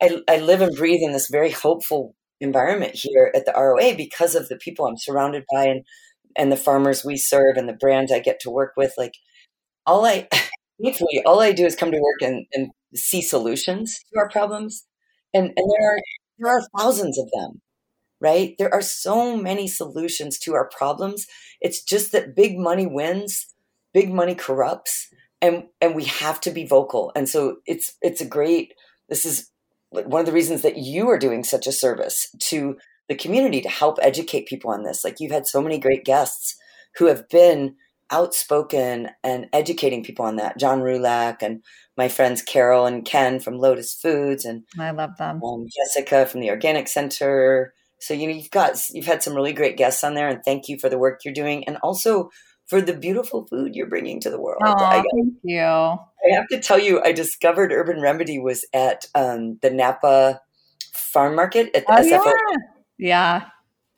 [0.00, 4.34] I, I live and breathe in this very hopeful environment here at the ROA because
[4.34, 5.84] of the people I'm surrounded by and
[6.36, 9.12] and the farmers we serve and the brands I get to work with, like
[9.86, 10.28] all I
[11.26, 14.86] all I do is come to work and, and see solutions to our problems.
[15.34, 15.98] And and there are
[16.42, 17.60] there are thousands of them,
[18.20, 18.54] right?
[18.58, 21.26] There are so many solutions to our problems.
[21.60, 23.46] It's just that big money wins,
[23.94, 25.08] big money corrupts,
[25.40, 27.12] and and we have to be vocal.
[27.14, 28.74] And so it's it's a great
[29.08, 29.50] this is
[29.90, 32.76] one of the reasons that you are doing such a service to
[33.08, 35.04] the community to help educate people on this.
[35.04, 36.56] Like you've had so many great guests
[36.96, 37.76] who have been
[38.12, 40.58] outspoken and educating people on that.
[40.58, 41.62] John Roulac and
[41.96, 45.42] my friends Carol and Ken from Lotus Foods and I love them.
[45.42, 47.74] Um, Jessica from the Organic Center.
[48.00, 50.68] So you know you've got you've had some really great guests on there, and thank
[50.68, 52.30] you for the work you're doing, and also
[52.66, 54.60] for the beautiful food you're bringing to the world.
[54.64, 55.60] I, thank you.
[55.60, 60.40] I have to tell you, I discovered Urban Remedy was at um, the Napa
[60.92, 62.32] Farm Market at the oh, SFO.
[62.32, 62.56] Yeah.
[62.98, 63.42] Yeah.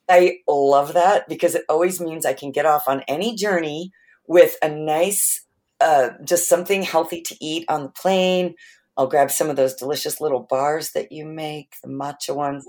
[0.09, 3.90] I love that because it always means I can get off on any journey
[4.26, 5.44] with a nice,
[5.80, 8.54] uh, just something healthy to eat on the plane.
[8.96, 12.64] I'll grab some of those delicious little bars that you make, the matcha ones,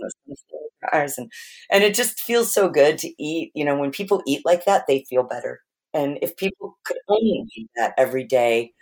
[0.92, 1.32] bars, and
[1.70, 3.52] and it just feels so good to eat.
[3.54, 5.62] You know, when people eat like that, they feel better.
[5.94, 8.74] And if people could only eat that every day,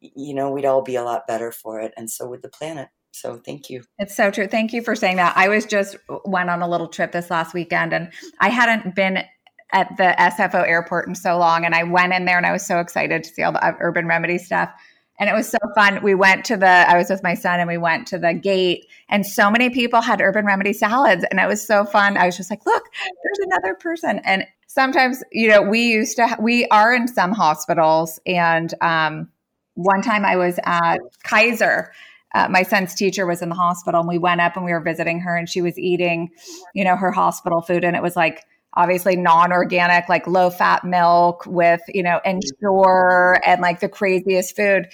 [0.00, 2.88] you know, we'd all be a lot better for it, and so would the planet.
[3.12, 3.82] So thank you.
[3.98, 4.46] It's so true.
[4.46, 5.36] Thank you for saying that.
[5.36, 9.24] I was just went on a little trip this last weekend and I hadn't been
[9.72, 12.66] at the SFO airport in so long and I went in there and I was
[12.66, 14.70] so excited to see all the urban remedy stuff.
[15.18, 16.02] And it was so fun.
[16.02, 18.86] We went to the, I was with my son and we went to the gate,
[19.10, 21.26] and so many people had urban remedy salads.
[21.30, 22.16] And it was so fun.
[22.16, 24.20] I was just like, look, there's another person.
[24.24, 28.18] And sometimes, you know, we used to, we are in some hospitals.
[28.24, 29.28] And um,
[29.74, 31.92] one time I was at Kaiser
[32.34, 34.80] uh, my son's teacher was in the hospital and we went up and we were
[34.80, 36.30] visiting her and she was eating
[36.74, 41.44] you know her hospital food and it was like obviously non-organic like low fat milk
[41.46, 44.88] with you know ensure and like the craziest food.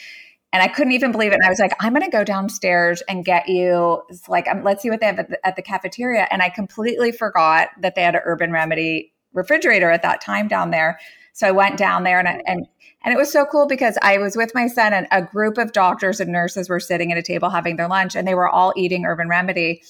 [0.53, 1.37] And i couldn't even believe it.
[1.37, 4.63] And i was like i'm going to go downstairs and get you it's like um,
[4.63, 6.27] let's see what they have at the, at the cafeteria.
[6.31, 10.71] And i completely forgot that they had an urban remedy refrigerator at that time down
[10.71, 10.99] there.
[11.33, 12.67] So i went down there and, I, and
[13.07, 15.73] and it was so cool because I was with my son and a group of
[15.73, 18.73] doctors and nurses were sitting at a table having their lunch and they were all
[18.77, 19.85] eating Urban Remedy.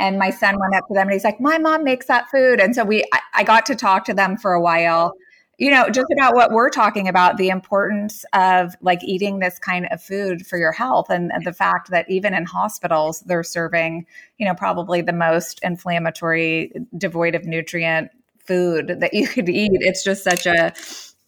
[0.00, 2.60] And my son went up to them and he's like, My mom makes that food.
[2.60, 5.14] And so we I, I got to talk to them for a while
[5.58, 9.86] you know just about what we're talking about the importance of like eating this kind
[9.90, 14.06] of food for your health and, and, the fact that even in hospitals they're serving
[14.38, 18.10] you know probably the most inflammatory devoid of nutrient
[18.46, 20.72] food that you could eat it's just such a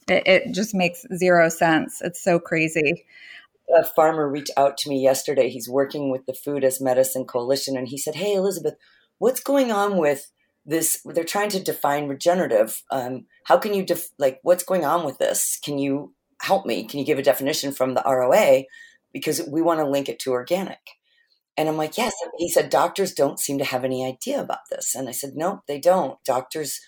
[0.09, 2.01] it, it just makes zero sense.
[2.03, 3.05] It's so crazy.
[3.79, 5.49] A farmer reached out to me yesterday.
[5.49, 8.75] He's working with the Food as Medicine Coalition, and he said, "Hey, Elizabeth,
[9.19, 10.31] what's going on with
[10.67, 11.01] this?
[11.05, 12.83] They're trying to define regenerative.
[12.91, 15.59] Um, how can you def- like what's going on with this?
[15.65, 16.85] Can you help me?
[16.85, 18.65] Can you give a definition from the ROA
[19.13, 20.81] because we want to link it to organic?"
[21.57, 24.95] And I'm like, "Yes." He said, "Doctors don't seem to have any idea about this,"
[24.95, 26.19] and I said, "No, they don't.
[26.25, 26.81] Doctors."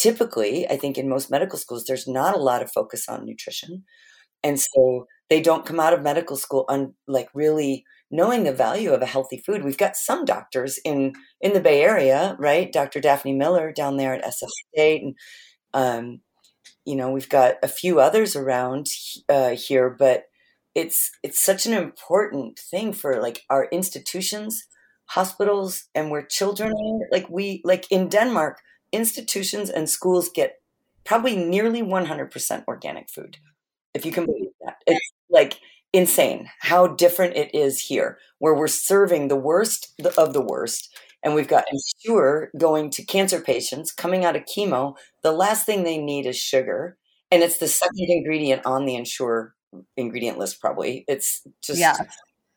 [0.00, 3.84] typically, I think in most medical schools, there's not a lot of focus on nutrition.
[4.42, 8.92] And so they don't come out of medical school on like really knowing the value
[8.92, 9.64] of a healthy food.
[9.64, 12.70] We've got some doctors in in the Bay Area, right?
[12.70, 13.00] Dr.
[13.00, 15.14] Daphne Miller down there at SF State, and
[15.72, 16.20] um,
[16.84, 18.86] you know we've got a few others around
[19.28, 20.24] uh, here, but
[20.74, 24.66] it's it's such an important thing for like our institutions,
[25.06, 26.72] hospitals, and where children.
[27.12, 28.58] Like we like in Denmark,
[28.92, 30.56] institutions and schools get
[31.04, 33.38] probably nearly 100% organic food
[33.94, 34.49] if you can believe
[34.86, 35.60] it's like
[35.92, 40.94] insane how different it is here, where we're serving the worst of the worst.
[41.22, 44.94] And we've got Ensure going to cancer patients coming out of chemo.
[45.22, 46.96] The last thing they need is sugar.
[47.30, 48.12] And it's the second mm-hmm.
[48.12, 49.54] ingredient on the Ensure
[49.96, 51.04] ingredient list, probably.
[51.06, 51.96] It's just yeah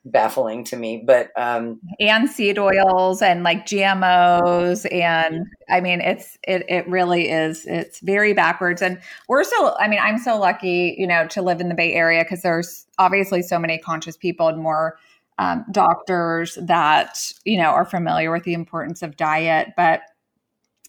[0.06, 6.38] baffling to me but um and seed oils and like gmos and i mean it's
[6.46, 8.82] it, it really is it's very backwards.
[8.82, 11.94] And we're so i mean i'm so lucky you know to live in the bay
[11.94, 14.98] area because there's obviously so many conscious people and more
[15.40, 19.70] um, doctors that you know are familiar with the importance of diet.
[19.76, 20.02] But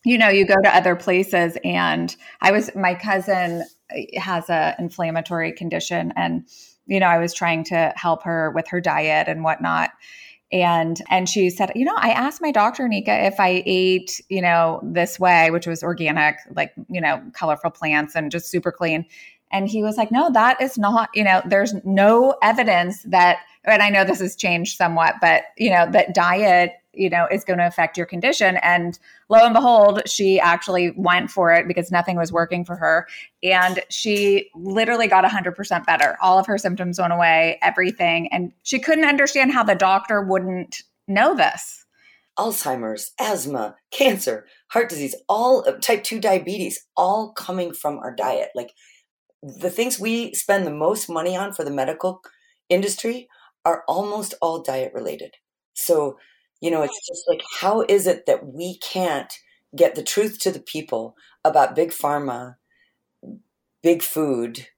[0.05, 3.65] you know you go to other places and i was my cousin
[4.17, 6.47] has a inflammatory condition and
[6.87, 9.91] you know, I was trying to help her with her diet and whatnot.
[10.53, 14.41] And and she said, you know, I asked my doctor, Neka, if I ate, you
[14.41, 19.07] know, this way, which was organic, like, you know, colorful plants and just super clean.
[19.51, 23.83] And he was like, no, that is not, you know, there's no evidence that, and
[23.83, 27.59] I know this has changed somewhat, but, you know, that diet you know is going
[27.59, 28.57] to affect your condition.
[28.63, 33.07] And lo and behold she actually went for it because nothing was working for her.
[33.43, 36.17] And she literally got 100% better.
[36.23, 38.29] All of her symptoms went away everything.
[38.33, 41.85] And she couldn't understand how the doctor wouldn't know this.
[42.39, 48.49] Alzheimer's asthma cancer heart disease all type 2 diabetes all coming from our diet.
[48.57, 48.73] Like
[49.43, 52.23] the things we spend the most money on for the medical
[52.69, 53.29] industry
[53.65, 55.35] are almost all diet related.
[55.75, 56.19] So
[56.61, 59.33] you know, it's just like, how is it that we can't
[59.77, 62.57] get the truth to the people about big pharma,
[63.83, 64.69] big food,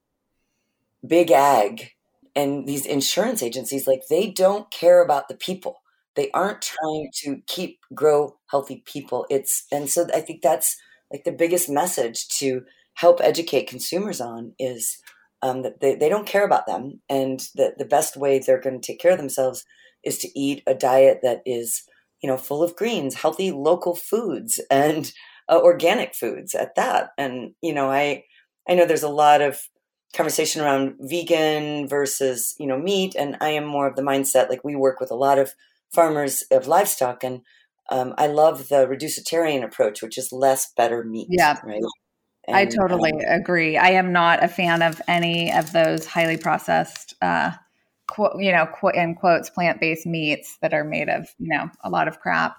[1.06, 1.92] big ag,
[2.34, 3.86] and these insurance agencies?
[3.86, 5.82] Like, they don't care about the people.
[6.14, 9.26] They aren't trying to keep, grow healthy people.
[9.30, 10.76] It's, and so I think that's
[11.12, 14.98] like the biggest message to help educate consumers on is
[15.42, 18.80] um, that they, they don't care about them and that the best way they're going
[18.80, 19.64] to take care of themselves
[20.06, 21.82] is to eat a diet that is,
[22.22, 25.12] you know, full of greens, healthy local foods, and
[25.48, 27.10] uh, organic foods at that.
[27.18, 28.24] And you know, I
[28.68, 29.60] I know there's a lot of
[30.14, 34.64] conversation around vegan versus you know meat, and I am more of the mindset like
[34.64, 35.54] we work with a lot of
[35.92, 37.42] farmers of livestock, and
[37.90, 41.28] um, I love the reducitarian approach, which is less better meat.
[41.30, 41.58] Yeah.
[41.64, 41.82] Right.
[42.48, 43.76] And, I totally um, agree.
[43.76, 47.52] I am not a fan of any of those highly processed uh,
[48.38, 52.08] you know, in quotes, plant based meats that are made of, you know, a lot
[52.08, 52.56] of crap.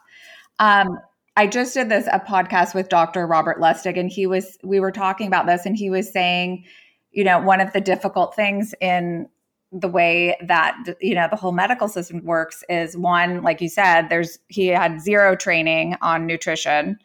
[0.59, 0.99] Um,
[1.37, 3.27] I just did this a podcast with Dr.
[3.27, 6.65] Robert Lustig, and he was we were talking about this, and he was saying,
[7.11, 9.29] you know, one of the difficult things in
[9.71, 14.09] the way that you know the whole medical system works is one, like you said,
[14.09, 16.97] there's he had zero training on nutrition.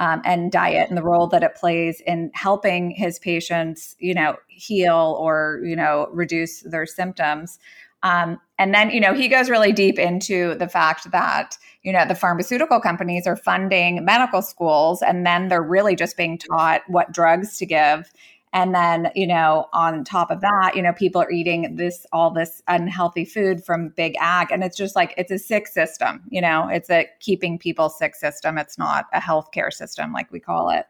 [0.00, 4.36] Um, and diet and the role that it plays in helping his patients, you know,
[4.46, 7.58] heal or you know reduce their symptoms.
[8.02, 12.04] Um, and then, you know, he goes really deep into the fact that, you know,
[12.06, 17.12] the pharmaceutical companies are funding medical schools and then they're really just being taught what
[17.12, 18.10] drugs to give.
[18.52, 22.30] And then, you know, on top of that, you know, people are eating this, all
[22.30, 24.50] this unhealthy food from big ag.
[24.50, 28.14] And it's just like, it's a sick system, you know, it's a keeping people sick
[28.14, 28.58] system.
[28.58, 30.86] It's not a healthcare system like we call it.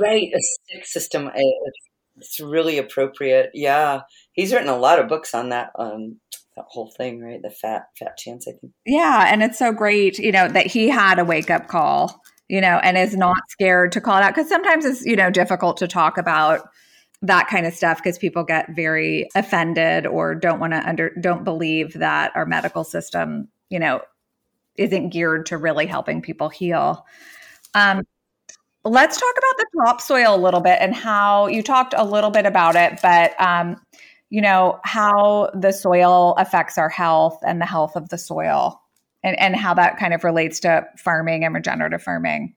[0.00, 0.30] Right.
[0.34, 1.30] A sick system.
[1.34, 1.88] It's
[2.40, 3.50] really appropriate.
[3.54, 4.02] Yeah,
[4.32, 6.20] he's written a lot of books on that um,
[6.56, 7.40] that whole thing, right?
[7.42, 8.72] The fat fat chance, I think.
[8.84, 12.60] Yeah, and it's so great, you know, that he had a wake up call, you
[12.60, 15.76] know, and is not scared to call it out because sometimes it's you know difficult
[15.78, 16.68] to talk about
[17.22, 21.44] that kind of stuff because people get very offended or don't want to under don't
[21.44, 24.00] believe that our medical system, you know,
[24.76, 27.04] isn't geared to really helping people heal.
[27.74, 28.06] Um,
[28.86, 32.46] Let's talk about the topsoil a little bit and how you talked a little bit
[32.46, 33.76] about it, but um,
[34.30, 38.80] you know how the soil affects our health and the health of the soil,
[39.24, 42.54] and and how that kind of relates to farming and regenerative farming.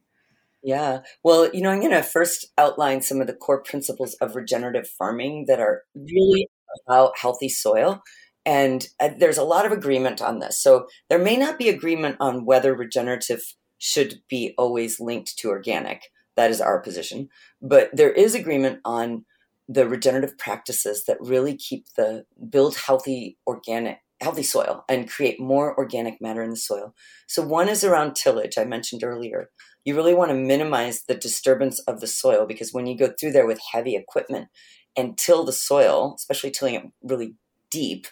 [0.62, 1.00] Yeah.
[1.24, 4.88] Well, you know, I'm going to first outline some of the core principles of regenerative
[4.88, 6.50] farming that are really
[6.86, 8.04] about healthy soil.
[8.46, 10.62] And uh, there's a lot of agreement on this.
[10.62, 13.42] So there may not be agreement on whether regenerative
[13.78, 16.04] should be always linked to organic.
[16.40, 17.28] That is our position.
[17.62, 19.26] But there is agreement on
[19.68, 25.78] the regenerative practices that really keep the build healthy organic healthy soil and create more
[25.78, 26.96] organic matter in the soil.
[27.28, 29.50] So one is around tillage I mentioned earlier.
[29.84, 33.34] You really want to minimize the disturbance of the soil because when you go through
[33.34, 34.48] there with heavy equipment
[34.96, 37.36] and till the soil, especially tilling it really
[37.70, 38.08] deep,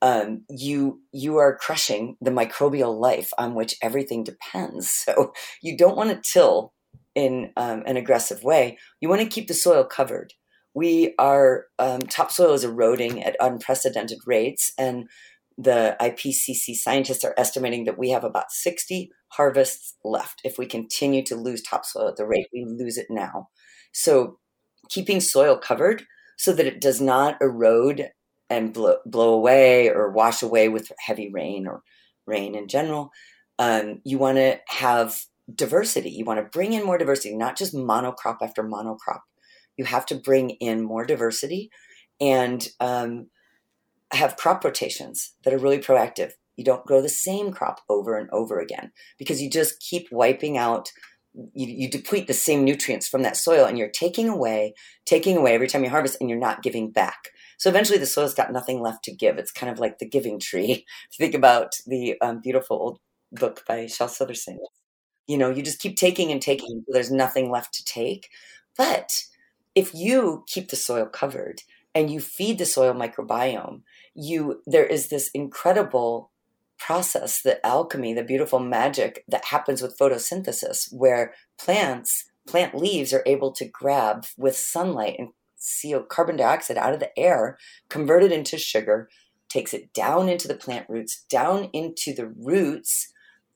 [0.00, 5.06] um, you you are crushing the microbial life on which everything depends.
[5.06, 5.32] So
[5.62, 6.72] you don't want to till
[7.14, 10.32] in um, an aggressive way, you want to keep the soil covered
[10.74, 15.08] we are um, topsoil is eroding at unprecedented rates, and
[15.58, 21.22] the IPCC scientists are estimating that we have about 60 harvests left if we continue
[21.24, 23.48] to lose topsoil at the rate we lose it now.
[23.92, 24.38] So,
[24.88, 26.04] keeping soil covered
[26.38, 28.08] so that it does not erode
[28.48, 31.82] and blow, blow away or wash away with heavy rain or
[32.26, 33.10] rain in general.
[33.58, 35.22] Um, you want to have
[35.52, 36.10] diversity.
[36.10, 39.20] You want to bring in more diversity, not just monocrop after monocrop.
[39.76, 41.70] You have to bring in more diversity
[42.20, 43.28] and um,
[44.12, 46.32] have crop rotations that are really proactive.
[46.56, 50.58] You don't grow the same crop over and over again because you just keep wiping
[50.58, 50.90] out.
[51.34, 54.74] You, you deplete the same nutrients from that soil and you're taking away,
[55.06, 57.30] taking away every time you harvest and you're not giving back.
[57.56, 59.38] So eventually the soil's got nothing left to give.
[59.38, 60.84] It's kind of like the giving tree.
[61.16, 62.98] Think about the um, beautiful old
[63.32, 64.58] book by Shel Silverstein.
[65.26, 66.84] You know, you just keep taking and taking.
[66.88, 68.28] There's nothing left to take.
[68.76, 69.24] But
[69.74, 71.62] if you keep the soil covered
[71.94, 73.82] and you feed the soil microbiome,
[74.14, 76.30] you there is this incredible
[76.78, 83.22] process, the alchemy, the beautiful magic that happens with photosynthesis, where plants, plant leaves are
[83.24, 85.28] able to grab with sunlight and
[85.62, 87.56] CO carbon dioxide out of the air,
[87.88, 89.08] convert it into sugar,
[89.48, 93.12] takes it down into the plant roots, down into the roots.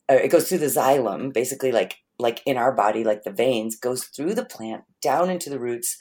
[0.09, 4.04] It goes through the xylem, basically like like in our body, like the veins, goes
[4.04, 5.98] through the plant, down into the roots,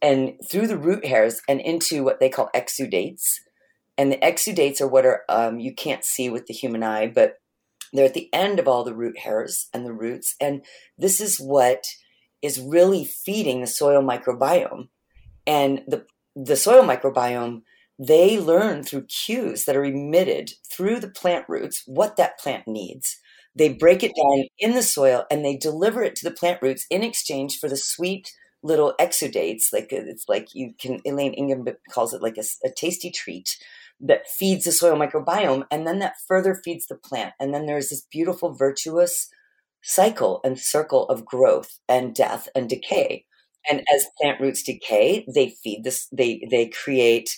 [0.00, 3.36] and through the root hairs and into what they call exudates.
[3.98, 7.36] And the exudates are what are um, you can't see with the human eye, but
[7.92, 10.34] they're at the end of all the root hairs and the roots.
[10.40, 10.64] And
[10.96, 11.84] this is what
[12.40, 14.88] is really feeding the soil microbiome.
[15.46, 17.62] And the the soil microbiome,
[17.98, 23.18] they learn through cues that are emitted through the plant roots what that plant needs.
[23.54, 26.86] They break it down in the soil and they deliver it to the plant roots
[26.90, 28.32] in exchange for the sweet
[28.62, 29.72] little exudates.
[29.72, 33.58] Like it's like you can, Elaine Ingham calls it like a, a tasty treat
[34.00, 35.64] that feeds the soil microbiome.
[35.70, 37.34] And then that further feeds the plant.
[37.38, 39.28] And then there's this beautiful, virtuous
[39.82, 43.26] cycle and circle of growth and death and decay.
[43.68, 47.30] And as plant roots decay, they feed this, they, they create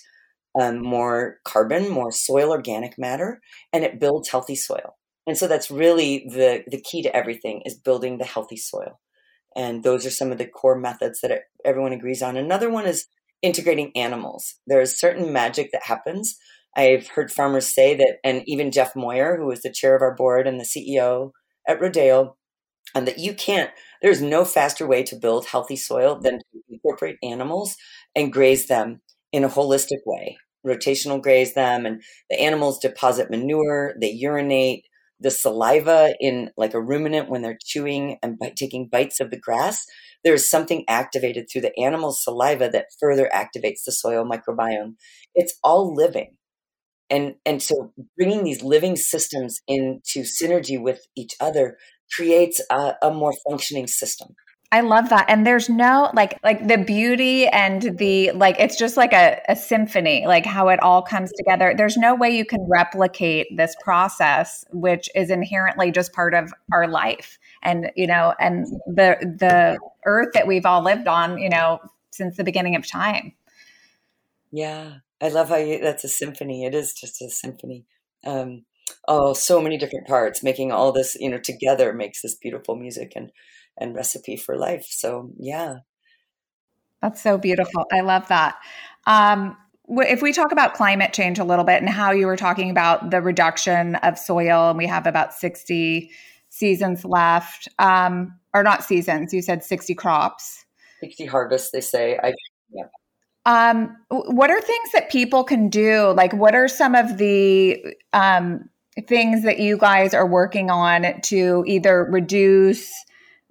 [0.59, 3.41] um, more carbon, more soil organic matter,
[3.73, 4.97] and it builds healthy soil.
[5.27, 9.01] And so that's really the, the key to everything is building the healthy soil.
[9.57, 12.37] And those are some of the core methods that everyone agrees on.
[12.37, 13.07] Another one is
[13.41, 14.55] integrating animals.
[14.67, 16.37] There is certain magic that happens.
[16.77, 20.15] I've heard farmers say that, and even Jeff Moyer, who is the chair of our
[20.15, 21.31] board and the CEO
[21.69, 22.35] at Rodale,
[22.95, 23.71] and that you can't,
[24.03, 27.77] there's no faster way to build healthy soil than to incorporate animals
[28.17, 29.01] and graze them
[29.33, 30.37] in a holistic way.
[30.67, 34.85] Rotational graze them, and the animals deposit manure, they urinate,
[35.25, 39.85] the saliva in like a ruminant when they're chewing and taking bites of the grass,
[40.23, 44.97] there's something activated through the animal's saliva that further activates the soil microbiome.
[45.35, 46.37] It's all living.
[47.09, 51.79] And, and so bringing these living systems into synergy with each other
[52.15, 54.35] creates a, a more functioning system.
[54.73, 55.27] I love that.
[55.29, 59.55] And there's no like like the beauty and the like it's just like a, a
[59.55, 61.75] symphony, like how it all comes together.
[61.77, 66.89] There's no way you can replicate this process, which is inherently just part of our
[66.89, 67.39] life.
[67.63, 72.37] And you know, and the the earth that we've all lived on, you know, since
[72.37, 73.33] the beginning of time.
[74.51, 74.95] Yeah.
[75.21, 76.65] I love how you that's a symphony.
[76.65, 77.85] It is just a symphony.
[78.25, 78.65] Um
[79.07, 83.13] oh so many different parts making all this you know together makes this beautiful music
[83.17, 83.31] and
[83.79, 84.87] and recipe for life.
[84.89, 85.79] So yeah.
[87.03, 87.85] That's so beautiful.
[87.93, 88.57] I love that.
[89.07, 89.57] Um,
[89.89, 93.11] if we talk about climate change a little bit and how you were talking about
[93.11, 96.11] the reduction of soil, and we have about 60
[96.49, 100.65] seasons left, um, or not seasons, you said 60 crops.
[101.01, 102.19] 60 harvests, they say.
[102.23, 102.33] I,
[102.73, 102.85] yeah.
[103.47, 106.13] Um, what are things that people can do?
[106.17, 108.71] Like, what are some of the um,
[109.07, 112.91] things that you guys are working on to either reduce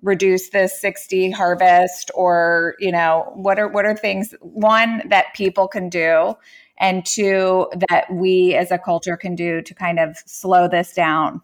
[0.04, 5.68] reduce this 60 harvest or you know what are what are things one that people
[5.68, 6.36] can do
[6.78, 11.42] and two that we as a culture can do to kind of slow this down.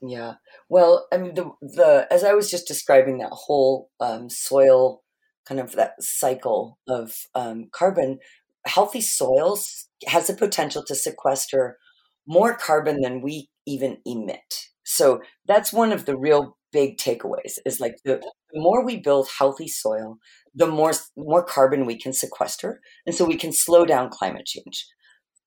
[0.00, 0.34] Yeah.
[0.68, 5.02] Well i mean the the as i was just describing that whole um, soil
[5.46, 8.18] kind of that cycle of um, carbon
[8.66, 11.78] healthy soils has the potential to sequester
[12.26, 14.68] more carbon than we even emit.
[14.84, 18.20] So that's one of the real big takeaways is like the,
[18.52, 20.18] the more we build healthy soil,
[20.54, 24.86] the more more carbon we can sequester, and so we can slow down climate change.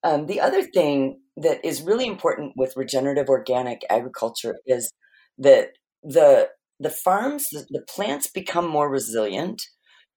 [0.04, 4.92] Um, the other thing that is really important with regenerative organic agriculture is
[5.38, 5.70] that
[6.04, 6.50] the
[6.80, 9.62] the farms, the, the plants become more resilient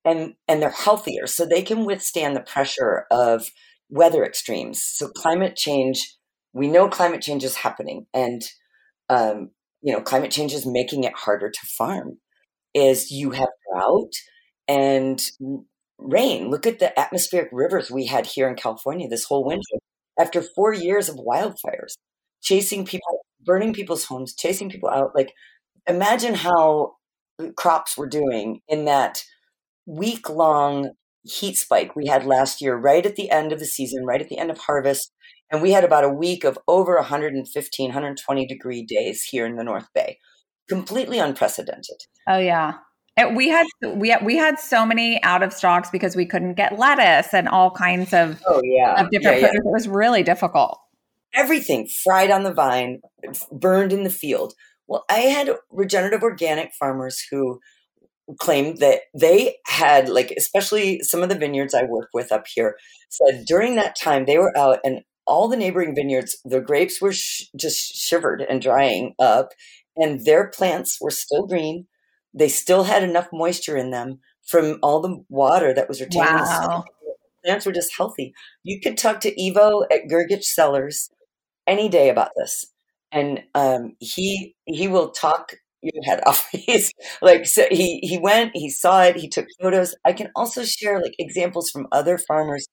[0.04, 3.46] and and they're healthier so they can withstand the pressure of
[3.88, 6.16] weather extremes so climate change
[6.52, 8.42] we know climate change is happening and
[9.08, 9.50] um,
[9.84, 12.18] you know climate change is making it harder to farm
[12.74, 14.12] is you have drought
[14.66, 15.22] and
[15.98, 16.50] rain.
[16.50, 19.78] Look at the atmospheric rivers we had here in california this whole winter
[20.18, 21.94] after four years of wildfires
[22.42, 25.14] chasing people burning people's homes chasing people out.
[25.14, 25.32] Like
[25.86, 26.94] imagine how
[27.38, 29.22] uh, crops were doing in that
[29.86, 30.92] week long
[31.24, 34.28] heat spike we had last year, right at the end of the season, right at
[34.28, 35.12] the end of harvest.
[35.50, 39.64] And we had about a week of over 115, 120 degree days here in the
[39.64, 40.18] North Bay.
[40.68, 41.96] Completely unprecedented.
[42.28, 42.74] Oh, yeah.
[43.16, 46.54] And we had we had, we had so many out of stocks because we couldn't
[46.54, 49.58] get lettuce and all kinds of oh yeah of different yeah, yeah.
[49.58, 50.80] It was really difficult.
[51.32, 53.00] Everything fried on the vine,
[53.52, 54.54] burned in the field.
[54.88, 57.60] Well, I had regenerative organic farmers who
[58.38, 62.76] claimed that they had like especially some of the vineyards I work with up here
[63.10, 67.12] said during that time they were out and all the neighboring vineyards the grapes were
[67.12, 69.50] sh- just shivered and drying up
[69.96, 71.86] and their plants were still green.
[72.32, 76.84] They still had enough moisture in them from all the water that was retained wow.
[77.44, 78.34] plants were just healthy.
[78.62, 81.10] You could talk to Ivo at Grgich Cellars
[81.66, 82.66] any day about this
[83.14, 85.54] and um, he he will talk
[85.92, 86.48] your head off.
[86.52, 89.94] He's like, so he, he went, he saw it, he took photos.
[90.04, 92.66] I can also share like examples from other farmers.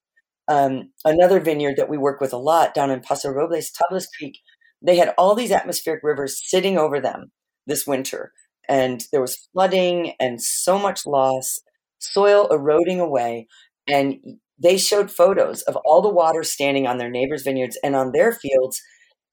[0.47, 4.39] Um, another vineyard that we work with a lot down in Paso Robles, Tablas Creek,
[4.81, 7.31] they had all these atmospheric rivers sitting over them
[7.67, 8.31] this winter.
[8.67, 11.59] And there was flooding and so much loss,
[11.99, 13.47] soil eroding away.
[13.87, 14.15] And
[14.61, 18.31] they showed photos of all the water standing on their neighbors' vineyards and on their
[18.31, 18.81] fields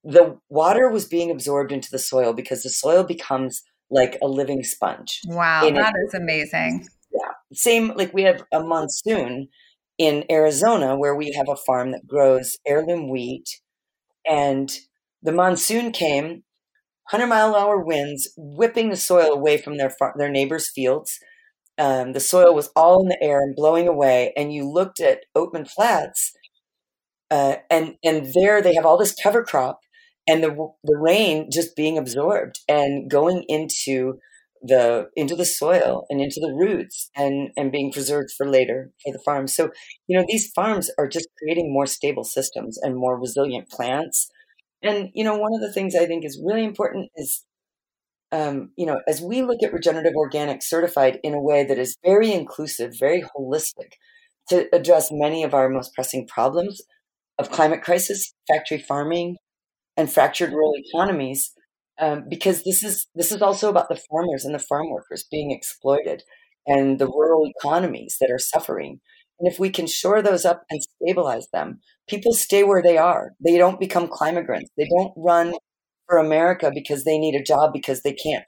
[0.05, 4.63] the water was being absorbed into the soil because the soil becomes like a living
[4.63, 5.21] sponge.
[5.27, 6.87] Wow, and that it, is amazing.
[7.13, 7.33] Yeah.
[7.53, 9.49] Same like we have a monsoon
[9.99, 13.49] in Arizona where we have a farm that grows heirloom wheat
[14.29, 14.71] and
[15.23, 16.45] the monsoon came
[17.11, 21.19] 100 mile an hour winds whipping the soil away from their far- their neighbors fields
[21.79, 25.25] um, the soil was all in the air and blowing away and you looked at
[25.37, 26.33] oatman flats
[27.31, 29.81] uh, and and there they have all this cover crop
[30.29, 30.51] and the
[30.85, 34.19] the rain just being absorbed and going into
[34.63, 39.13] the into the soil and into the roots and and being preserved for later for
[39.13, 39.49] the farm.
[39.49, 39.71] So
[40.07, 44.29] you know these farms are just creating more stable systems and more resilient plants.
[44.83, 47.45] And you know one of the things i think is really important is
[48.31, 51.97] um, you know as we look at regenerative organic certified in a way that is
[52.05, 53.93] very inclusive very holistic
[54.51, 56.81] to address many of our most pressing problems
[57.39, 59.37] of climate crisis factory farming
[59.99, 61.53] and fractured rural economies
[62.01, 65.51] um, because this is this is also about the farmers and the farm workers being
[65.51, 66.23] exploited
[66.67, 69.01] and the rural economies that are suffering.
[69.41, 73.33] And if we can shore those up and stabilize them people stay where they are.
[73.45, 75.55] They don't become climigrants they don't run
[76.07, 78.47] for america because they need a job because they can't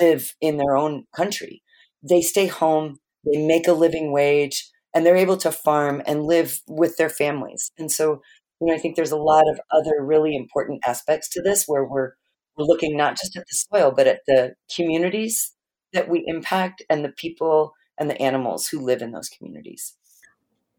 [0.00, 1.62] live in their own country.
[2.02, 6.60] They stay home they make a living wage and they're able to farm and live
[6.66, 7.70] with their families.
[7.78, 8.22] And so
[8.60, 11.84] you know, I think there's a lot of other really important aspects to this where
[11.84, 12.12] we're
[12.56, 15.52] we're looking not just at the soil, but at the communities
[15.92, 19.94] that we impact and the people and the animals who live in those communities.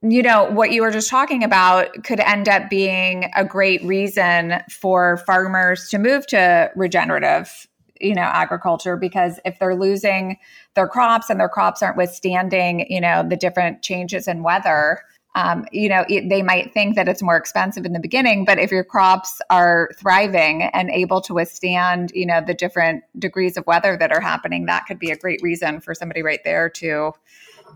[0.01, 4.61] You know, what you were just talking about could end up being a great reason
[4.69, 7.67] for farmers to move to regenerative
[8.01, 10.37] you know agriculture because if they're losing
[10.73, 15.01] their crops and their crops aren't withstanding you know the different changes in weather
[15.35, 18.57] um, you know, it, they might think that it's more expensive in the beginning, but
[18.57, 23.65] if your crops are thriving and able to withstand, you know, the different degrees of
[23.67, 27.11] weather that are happening, that could be a great reason for somebody right there to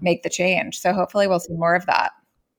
[0.01, 0.79] make the change.
[0.79, 2.11] So hopefully we'll see more of that.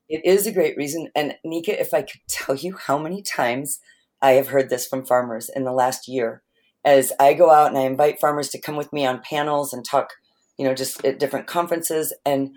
[0.09, 1.09] It is a great reason.
[1.16, 3.80] And Neka, if I could tell you how many times
[4.22, 6.42] I have heard this from farmers in the last year,
[6.84, 9.84] as I go out and I invite farmers to come with me on panels and
[9.84, 10.11] talk,
[10.57, 12.51] you know, just at different conferences and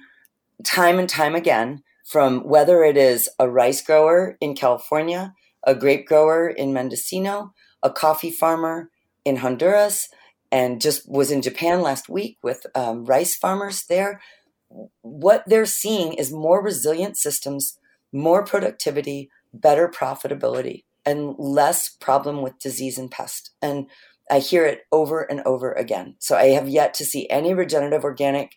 [0.64, 5.34] time and time again, from whether it is a rice grower in California,
[5.64, 7.54] a grape grower in Mendocino,
[7.84, 8.90] a coffee farmer
[9.26, 10.08] in Honduras,
[10.50, 14.22] and just was in Japan last week with um, rice farmers there.
[15.02, 17.78] What they're seeing is more resilient systems,
[18.14, 23.52] more productivity, better profitability, and less problem with disease and pest.
[23.62, 23.88] And
[24.32, 26.16] I hear it over and over again.
[26.20, 28.54] So I have yet to see any regenerative organic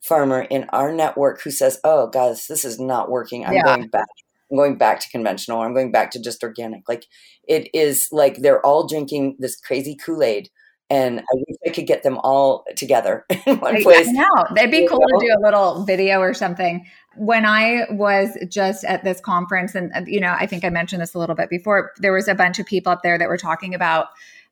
[0.00, 3.44] farmer in our network who says, "Oh, guys, this is not working.
[3.44, 3.62] I'm yeah.
[3.64, 4.08] going back.
[4.50, 5.60] I'm going back to conventional.
[5.60, 7.04] I'm going back to just organic." Like
[7.50, 10.50] it is like they're all drinking this crazy Kool Aid,
[10.88, 14.08] And I wish I could get them all together in one place.
[14.08, 14.46] I know.
[14.56, 16.86] It'd be cool to do a little video or something.
[17.16, 21.14] When I was just at this conference, and, you know, I think I mentioned this
[21.14, 23.74] a little bit before, there was a bunch of people up there that were talking
[23.74, 24.06] about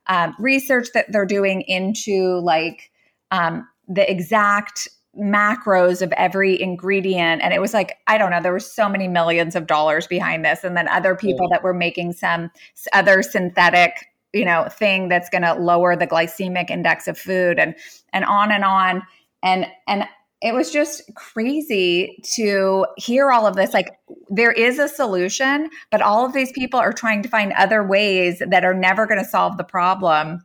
[0.07, 2.91] um, research that they're doing into like
[3.31, 8.51] um, the exact macros of every ingredient and it was like i don't know there
[8.51, 11.55] were so many millions of dollars behind this and then other people yeah.
[11.55, 12.49] that were making some
[12.93, 17.75] other synthetic you know thing that's going to lower the glycemic index of food and
[18.13, 19.01] and on and on
[19.41, 20.05] and and
[20.41, 23.97] it was just crazy to hear all of this like
[24.29, 28.41] there is a solution but all of these people are trying to find other ways
[28.47, 30.39] that are never going to solve the problem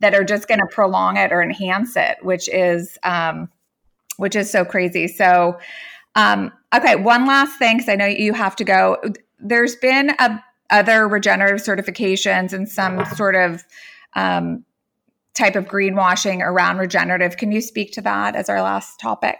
[0.00, 3.48] that are just going to prolong it or enhance it which is um
[4.18, 5.08] which is so crazy.
[5.08, 5.58] So,
[6.14, 8.98] um, okay, one last thing, because I know you have to go.
[9.40, 13.64] There's been a, other regenerative certifications and some sort of
[14.14, 14.64] um,
[15.34, 17.36] type of greenwashing around regenerative.
[17.36, 19.38] Can you speak to that as our last topic?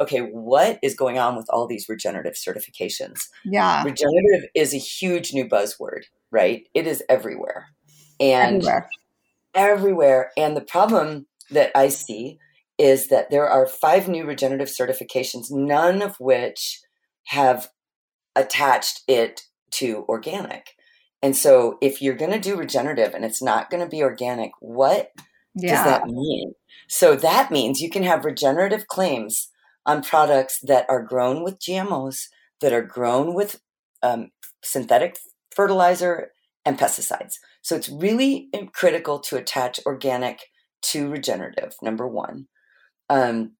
[0.00, 3.28] Okay, what is going on with all these regenerative certifications?
[3.44, 3.84] Yeah.
[3.84, 6.66] Regenerative is a huge new buzzword, right?
[6.72, 7.66] It is everywhere.
[8.18, 8.88] And everywhere.
[9.54, 10.32] everywhere.
[10.38, 12.38] And the problem that I see
[12.80, 16.80] is that there are five new regenerative certifications, none of which
[17.26, 17.68] have
[18.34, 20.70] attached it to organic.
[21.22, 24.52] And so if you're going to do regenerative and it's not going to be organic,
[24.60, 25.10] what
[25.54, 25.74] yeah.
[25.74, 26.54] does that mean?
[26.88, 29.50] So that means you can have regenerative claims
[29.84, 32.28] on products that are grown with GMOs,
[32.62, 33.60] that are grown with
[34.02, 34.30] um,
[34.64, 35.18] synthetic
[35.54, 36.30] fertilizer
[36.64, 37.34] and pesticides.
[37.60, 40.40] So it's really critical to attach organic
[40.82, 42.46] to regenerative, number one.
[43.10, 43.52] Um,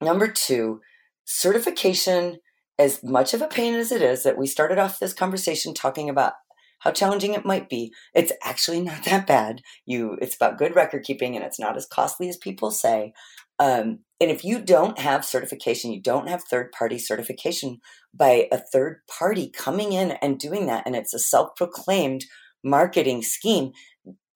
[0.00, 0.80] number two,
[1.24, 2.38] certification,
[2.78, 6.08] as much of a pain as it is that we started off this conversation talking
[6.08, 6.34] about
[6.80, 9.62] how challenging it might be, it's actually not that bad.
[9.84, 13.12] You, it's about good record keeping, and it's not as costly as people say.
[13.58, 17.80] Um, and if you don't have certification, you don't have third party certification
[18.14, 22.24] by a third party coming in and doing that, and it's a self proclaimed
[22.62, 23.72] marketing scheme,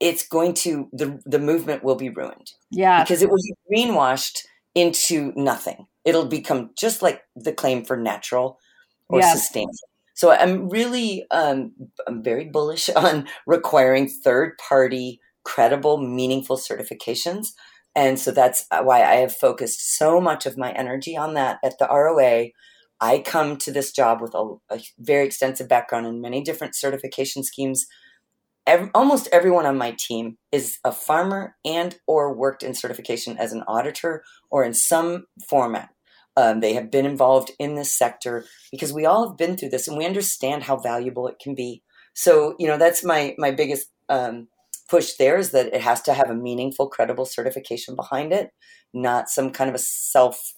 [0.01, 2.51] it's going to the the movement will be ruined.
[2.71, 4.39] Yeah, because it will be greenwashed
[4.75, 5.87] into nothing.
[6.05, 8.59] It'll become just like the claim for natural
[9.09, 9.75] or sustainable.
[10.15, 11.73] So I'm really um,
[12.07, 17.49] I'm very bullish on requiring third party credible meaningful certifications
[17.95, 21.79] and so that's why I have focused so much of my energy on that at
[21.79, 22.49] the ROA.
[23.01, 27.43] I come to this job with a, a very extensive background in many different certification
[27.43, 27.87] schemes
[28.67, 33.53] every, almost everyone on my team is a farmer and or worked in certification as
[33.53, 35.91] an auditor or in some format.
[36.37, 39.87] Um, they have been involved in this sector because we all have been through this
[39.87, 41.83] and we understand how valuable it can be.
[42.15, 44.49] So you know that's my my biggest um,
[44.89, 48.51] push there is that it has to have a meaningful credible certification behind it
[48.95, 50.55] not some kind of a self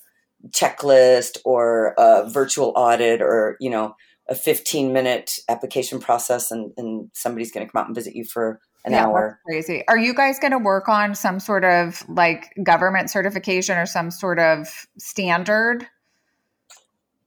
[0.48, 3.94] checklist or a virtual audit or you know
[4.28, 8.24] a 15 minute application process and, and somebody's going to come out and visit you
[8.24, 9.40] for an yeah, hour.
[9.46, 9.82] crazy.
[9.88, 14.10] Are you guys going to work on some sort of like government certification or some
[14.10, 15.86] sort of standard?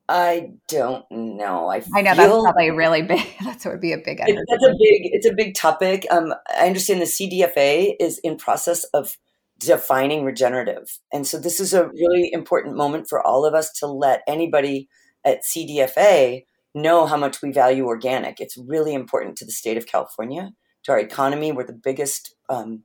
[0.09, 1.69] I don't know.
[1.69, 3.27] I, I know that's probably really big.
[3.43, 4.19] That's what would be a big.
[4.19, 5.01] That's a big.
[5.11, 6.05] It's a big topic.
[6.09, 9.17] Um, I understand the CDFA is in process of
[9.59, 13.87] defining regenerative, and so this is a really important moment for all of us to
[13.87, 14.87] let anybody
[15.25, 16.45] at CDFA
[16.81, 18.39] know how much we value organic.
[18.39, 20.51] It's really important to the state of California,
[20.83, 21.51] to our economy.
[21.51, 22.83] We're the biggest um,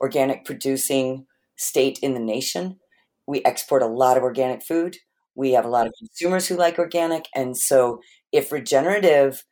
[0.00, 1.26] organic producing
[1.56, 2.78] state in the nation.
[3.26, 4.96] We export a lot of organic food.
[5.34, 7.26] We have a lot of consumers who like organic.
[7.34, 8.00] And so
[8.32, 9.44] if regenerative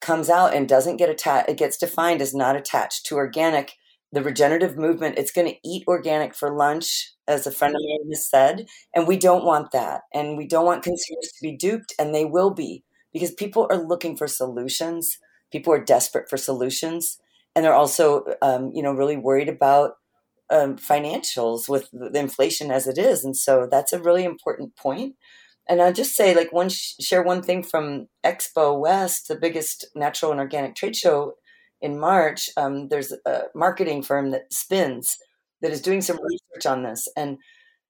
[0.00, 3.74] comes out and doesn't get attached, it gets defined as not attached to organic,
[4.12, 8.10] the regenerative movement, it's going to eat organic for lunch, as a friend of mine
[8.10, 8.66] has said.
[8.94, 10.02] And we don't want that.
[10.12, 13.76] And we don't want consumers to be duped, and they will be because people are
[13.76, 15.18] looking for solutions.
[15.50, 17.18] People are desperate for solutions,
[17.54, 19.92] and they're also, um, you know, really worried about
[20.50, 25.16] um, financials with the inflation as it is, and so that's a really important point.
[25.68, 30.32] And I'll just say, like, one share one thing from Expo West, the biggest natural
[30.32, 31.34] and organic trade show
[31.80, 32.50] in March.
[32.56, 35.16] Um, there's a marketing firm that spins
[35.60, 37.38] that is doing some research on this, and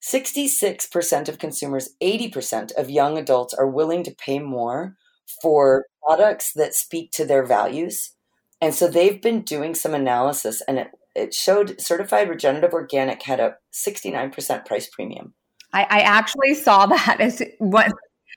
[0.02, 4.96] 66% of consumers, 80% of young adults are willing to pay more
[5.42, 8.12] for products that speak to their values.
[8.60, 13.40] And so they've been doing some analysis and it, it showed certified regenerative organic had
[13.40, 15.34] a 69% price premium.
[15.72, 17.90] I, I actually saw that as one,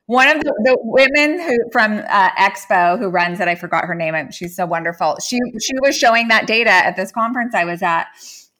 [0.07, 3.95] one of the, the women who from uh, Expo who runs it, I forgot her
[3.95, 4.31] name.
[4.31, 5.17] She's so wonderful.
[5.25, 8.07] She she was showing that data at this conference I was at,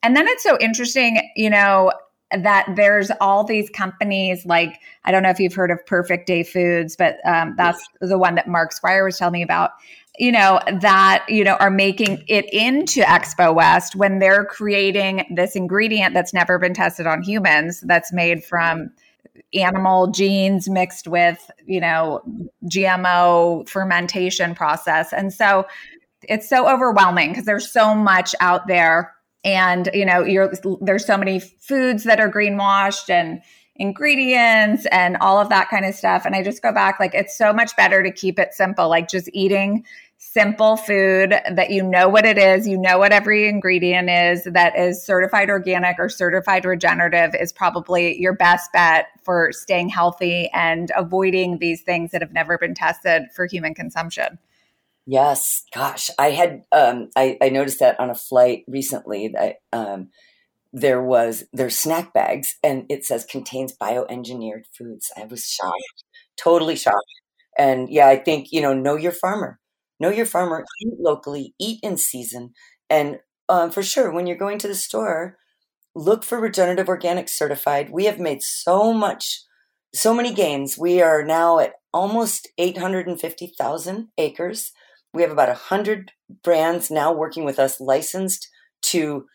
[0.02, 1.92] And then it's so interesting, you know,
[2.32, 6.44] that there's all these companies like I don't know if you've heard of Perfect Day
[6.44, 9.72] Foods, but um, that's the one that Mark Squire was telling me about.
[10.18, 15.56] You know that you know are making it into Expo West when they're creating this
[15.56, 18.92] ingredient that's never been tested on humans, that's made from
[19.54, 22.22] animal genes mixed with you know
[22.66, 25.66] GMO fermentation process, and so
[26.24, 29.15] it's so overwhelming because there's so much out there
[29.46, 30.50] and you know
[30.82, 33.42] there's so many foods that are greenwashed and
[33.78, 36.26] ingredients and all of that kind of stuff.
[36.26, 39.08] And i just go back like it's so much better to keep it simple like
[39.08, 39.86] just eating
[40.18, 44.78] simple food that you know what it is you know what every ingredient is that
[44.78, 50.92] is certified organic or certified regenerative is probably your best bet for staying healthy and
[50.96, 54.40] avoiding these things that have never been tested for human consumption
[55.08, 60.10] Yes, gosh, I had um, I, I noticed that on a flight recently that um,
[60.74, 65.12] there was there's snack bags and it says contains bioengineered foods.
[65.18, 66.04] I was shocked,
[66.38, 66.98] totally shocked.
[67.58, 69.60] And yeah, I think you know, know your farmer,
[70.00, 72.54] know your farmer, eat locally, eat in season,
[72.90, 75.38] and um, for sure, when you're going to the store,
[75.96, 77.90] look for regenerative organic certified.
[77.90, 79.42] We have made so much,
[79.94, 80.78] so many gains.
[80.78, 84.72] We are now at almost 850,000 acres
[85.16, 86.12] we have about 100
[86.44, 88.50] brands now working with us licensed
[88.84, 89.26] to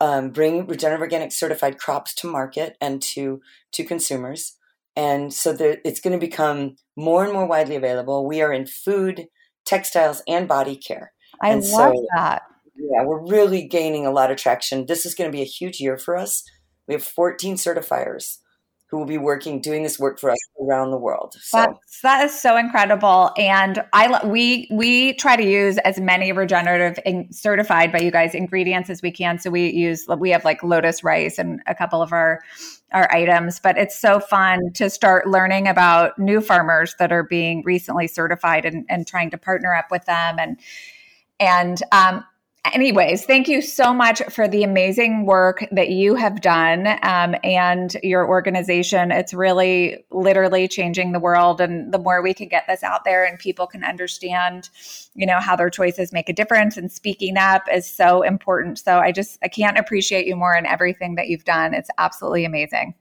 [0.00, 3.40] um, bring regenerative organic certified crops to market and to
[3.72, 4.56] to consumers.
[4.96, 8.26] And so it's going to become more and more widely available.
[8.26, 9.26] We are in food
[9.64, 11.12] textiles and body care.
[11.42, 12.42] I and love so, that.
[12.76, 14.86] Yeah we're really gaining a lot of traction.
[14.86, 16.42] This is going to be a huge year for us.
[16.88, 18.38] We have 14 certifiers
[18.90, 21.34] who will be working doing this work for us around the world.
[21.40, 26.32] So That's, that is so incredible, and I we we try to use as many
[26.32, 29.38] regenerative and certified by you guys ingredients as we can.
[29.38, 32.40] So we use we have like lotus rice and a couple of our
[32.92, 37.62] our items, but it's so fun to start learning about new farmers that are being
[37.64, 40.58] recently certified and, and trying to partner up with them and
[41.38, 42.24] and um,
[42.64, 47.96] anyways, thank you so much for the amazing work that you have done um, and
[48.02, 49.10] your organization.
[49.10, 51.60] It's really literally changing the world.
[51.60, 54.68] And the more we can get this out there and people can understand,
[55.14, 58.78] you know, how their choices make a difference and speaking up is so important.
[58.78, 61.74] So I just, I can't appreciate you more in everything that you've done.
[61.74, 62.94] It's absolutely amazing.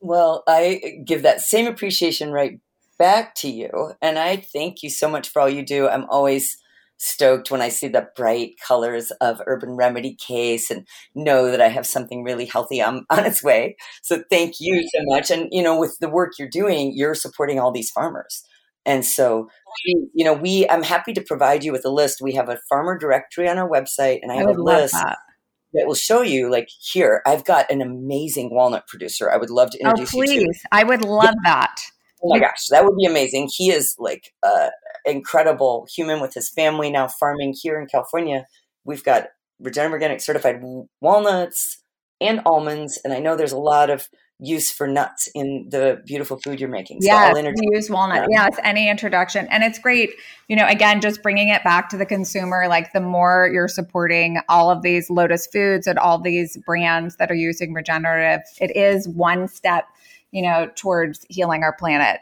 [0.00, 2.58] Well, I give that same appreciation right
[2.98, 3.92] back to you.
[4.00, 5.88] And I thank you so much for all you do.
[5.88, 6.56] I'm always
[7.00, 11.68] stoked when I see the bright colors of Urban Remedy case and know that I
[11.68, 13.76] have something really healthy on, on its way.
[14.02, 15.30] So thank you so much.
[15.30, 18.44] And, you know, with the work you're doing, you're supporting all these farmers.
[18.84, 19.48] And so,
[19.84, 22.20] you know, we, I'm happy to provide you with a list.
[22.20, 24.94] We have a farmer directory on our website and I have I a list.
[24.94, 25.18] That.
[25.72, 25.86] that.
[25.86, 29.78] will show you like here i've got an amazing walnut producer i would love to
[29.84, 30.32] oh, introduce oh, please.
[30.32, 31.76] you to i would love that
[32.24, 34.70] oh my gosh that would be amazing he is like uh,
[35.04, 38.46] incredible human with his family now farming here in California.
[38.84, 39.28] We've got
[39.58, 40.60] regenerative organic certified
[41.00, 41.82] walnuts
[42.20, 44.08] and almonds, and I know there's a lot of
[44.42, 47.02] use for nuts in the beautiful food you're making.
[47.02, 47.32] So yeah,
[47.72, 48.26] use walnut.
[48.30, 50.10] Yeah, it's any introduction, and it's great.
[50.48, 52.66] You know, again, just bringing it back to the consumer.
[52.68, 57.30] Like the more you're supporting all of these Lotus Foods and all these brands that
[57.30, 59.84] are using regenerative, it is one step,
[60.30, 62.20] you know, towards healing our planet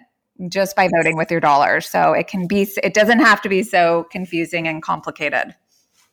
[0.51, 1.89] just by voting with your dollars.
[1.89, 5.55] So it can be, it doesn't have to be so confusing and complicated.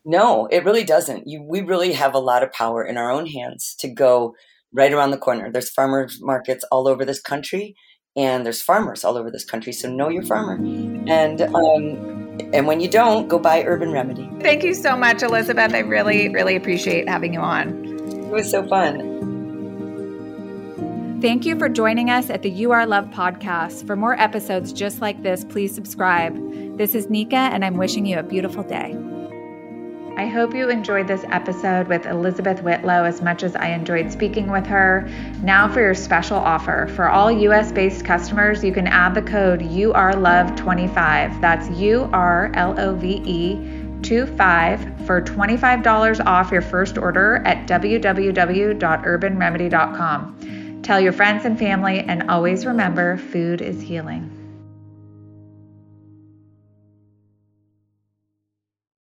[0.05, 1.27] No, it really doesn't.
[1.27, 4.35] You, we really have a lot of power in our own hands to go
[4.71, 5.51] right around the corner.
[5.51, 7.75] There's farmers markets all over this country,
[8.15, 9.73] and there's farmers all over this country.
[9.73, 10.55] So know your farmer,
[11.07, 14.29] and um, and when you don't, go buy Urban Remedy.
[14.41, 15.73] Thank you so much, Elizabeth.
[15.73, 17.85] I really, really appreciate having you on.
[18.07, 19.34] It was so fun.
[21.21, 23.87] Thank you for joining us at the You Are Love podcast.
[23.87, 26.35] For more episodes just like this, please subscribe.
[26.77, 28.97] This is Neka, and I'm wishing you a beautiful day.
[30.17, 34.51] I hope you enjoyed this episode with Elizabeth Whitlow as much as I enjoyed speaking
[34.51, 35.09] with her.
[35.41, 36.87] Now, for your special offer.
[36.95, 41.39] For all US based customers, you can add the code URLOVE25.
[41.39, 43.55] That's U R L O V E.
[44.01, 50.64] 25 for $25 off your first order at www.urbanremedy.com.
[50.85, 54.29] Tell your friends and family, and always remember food is healing.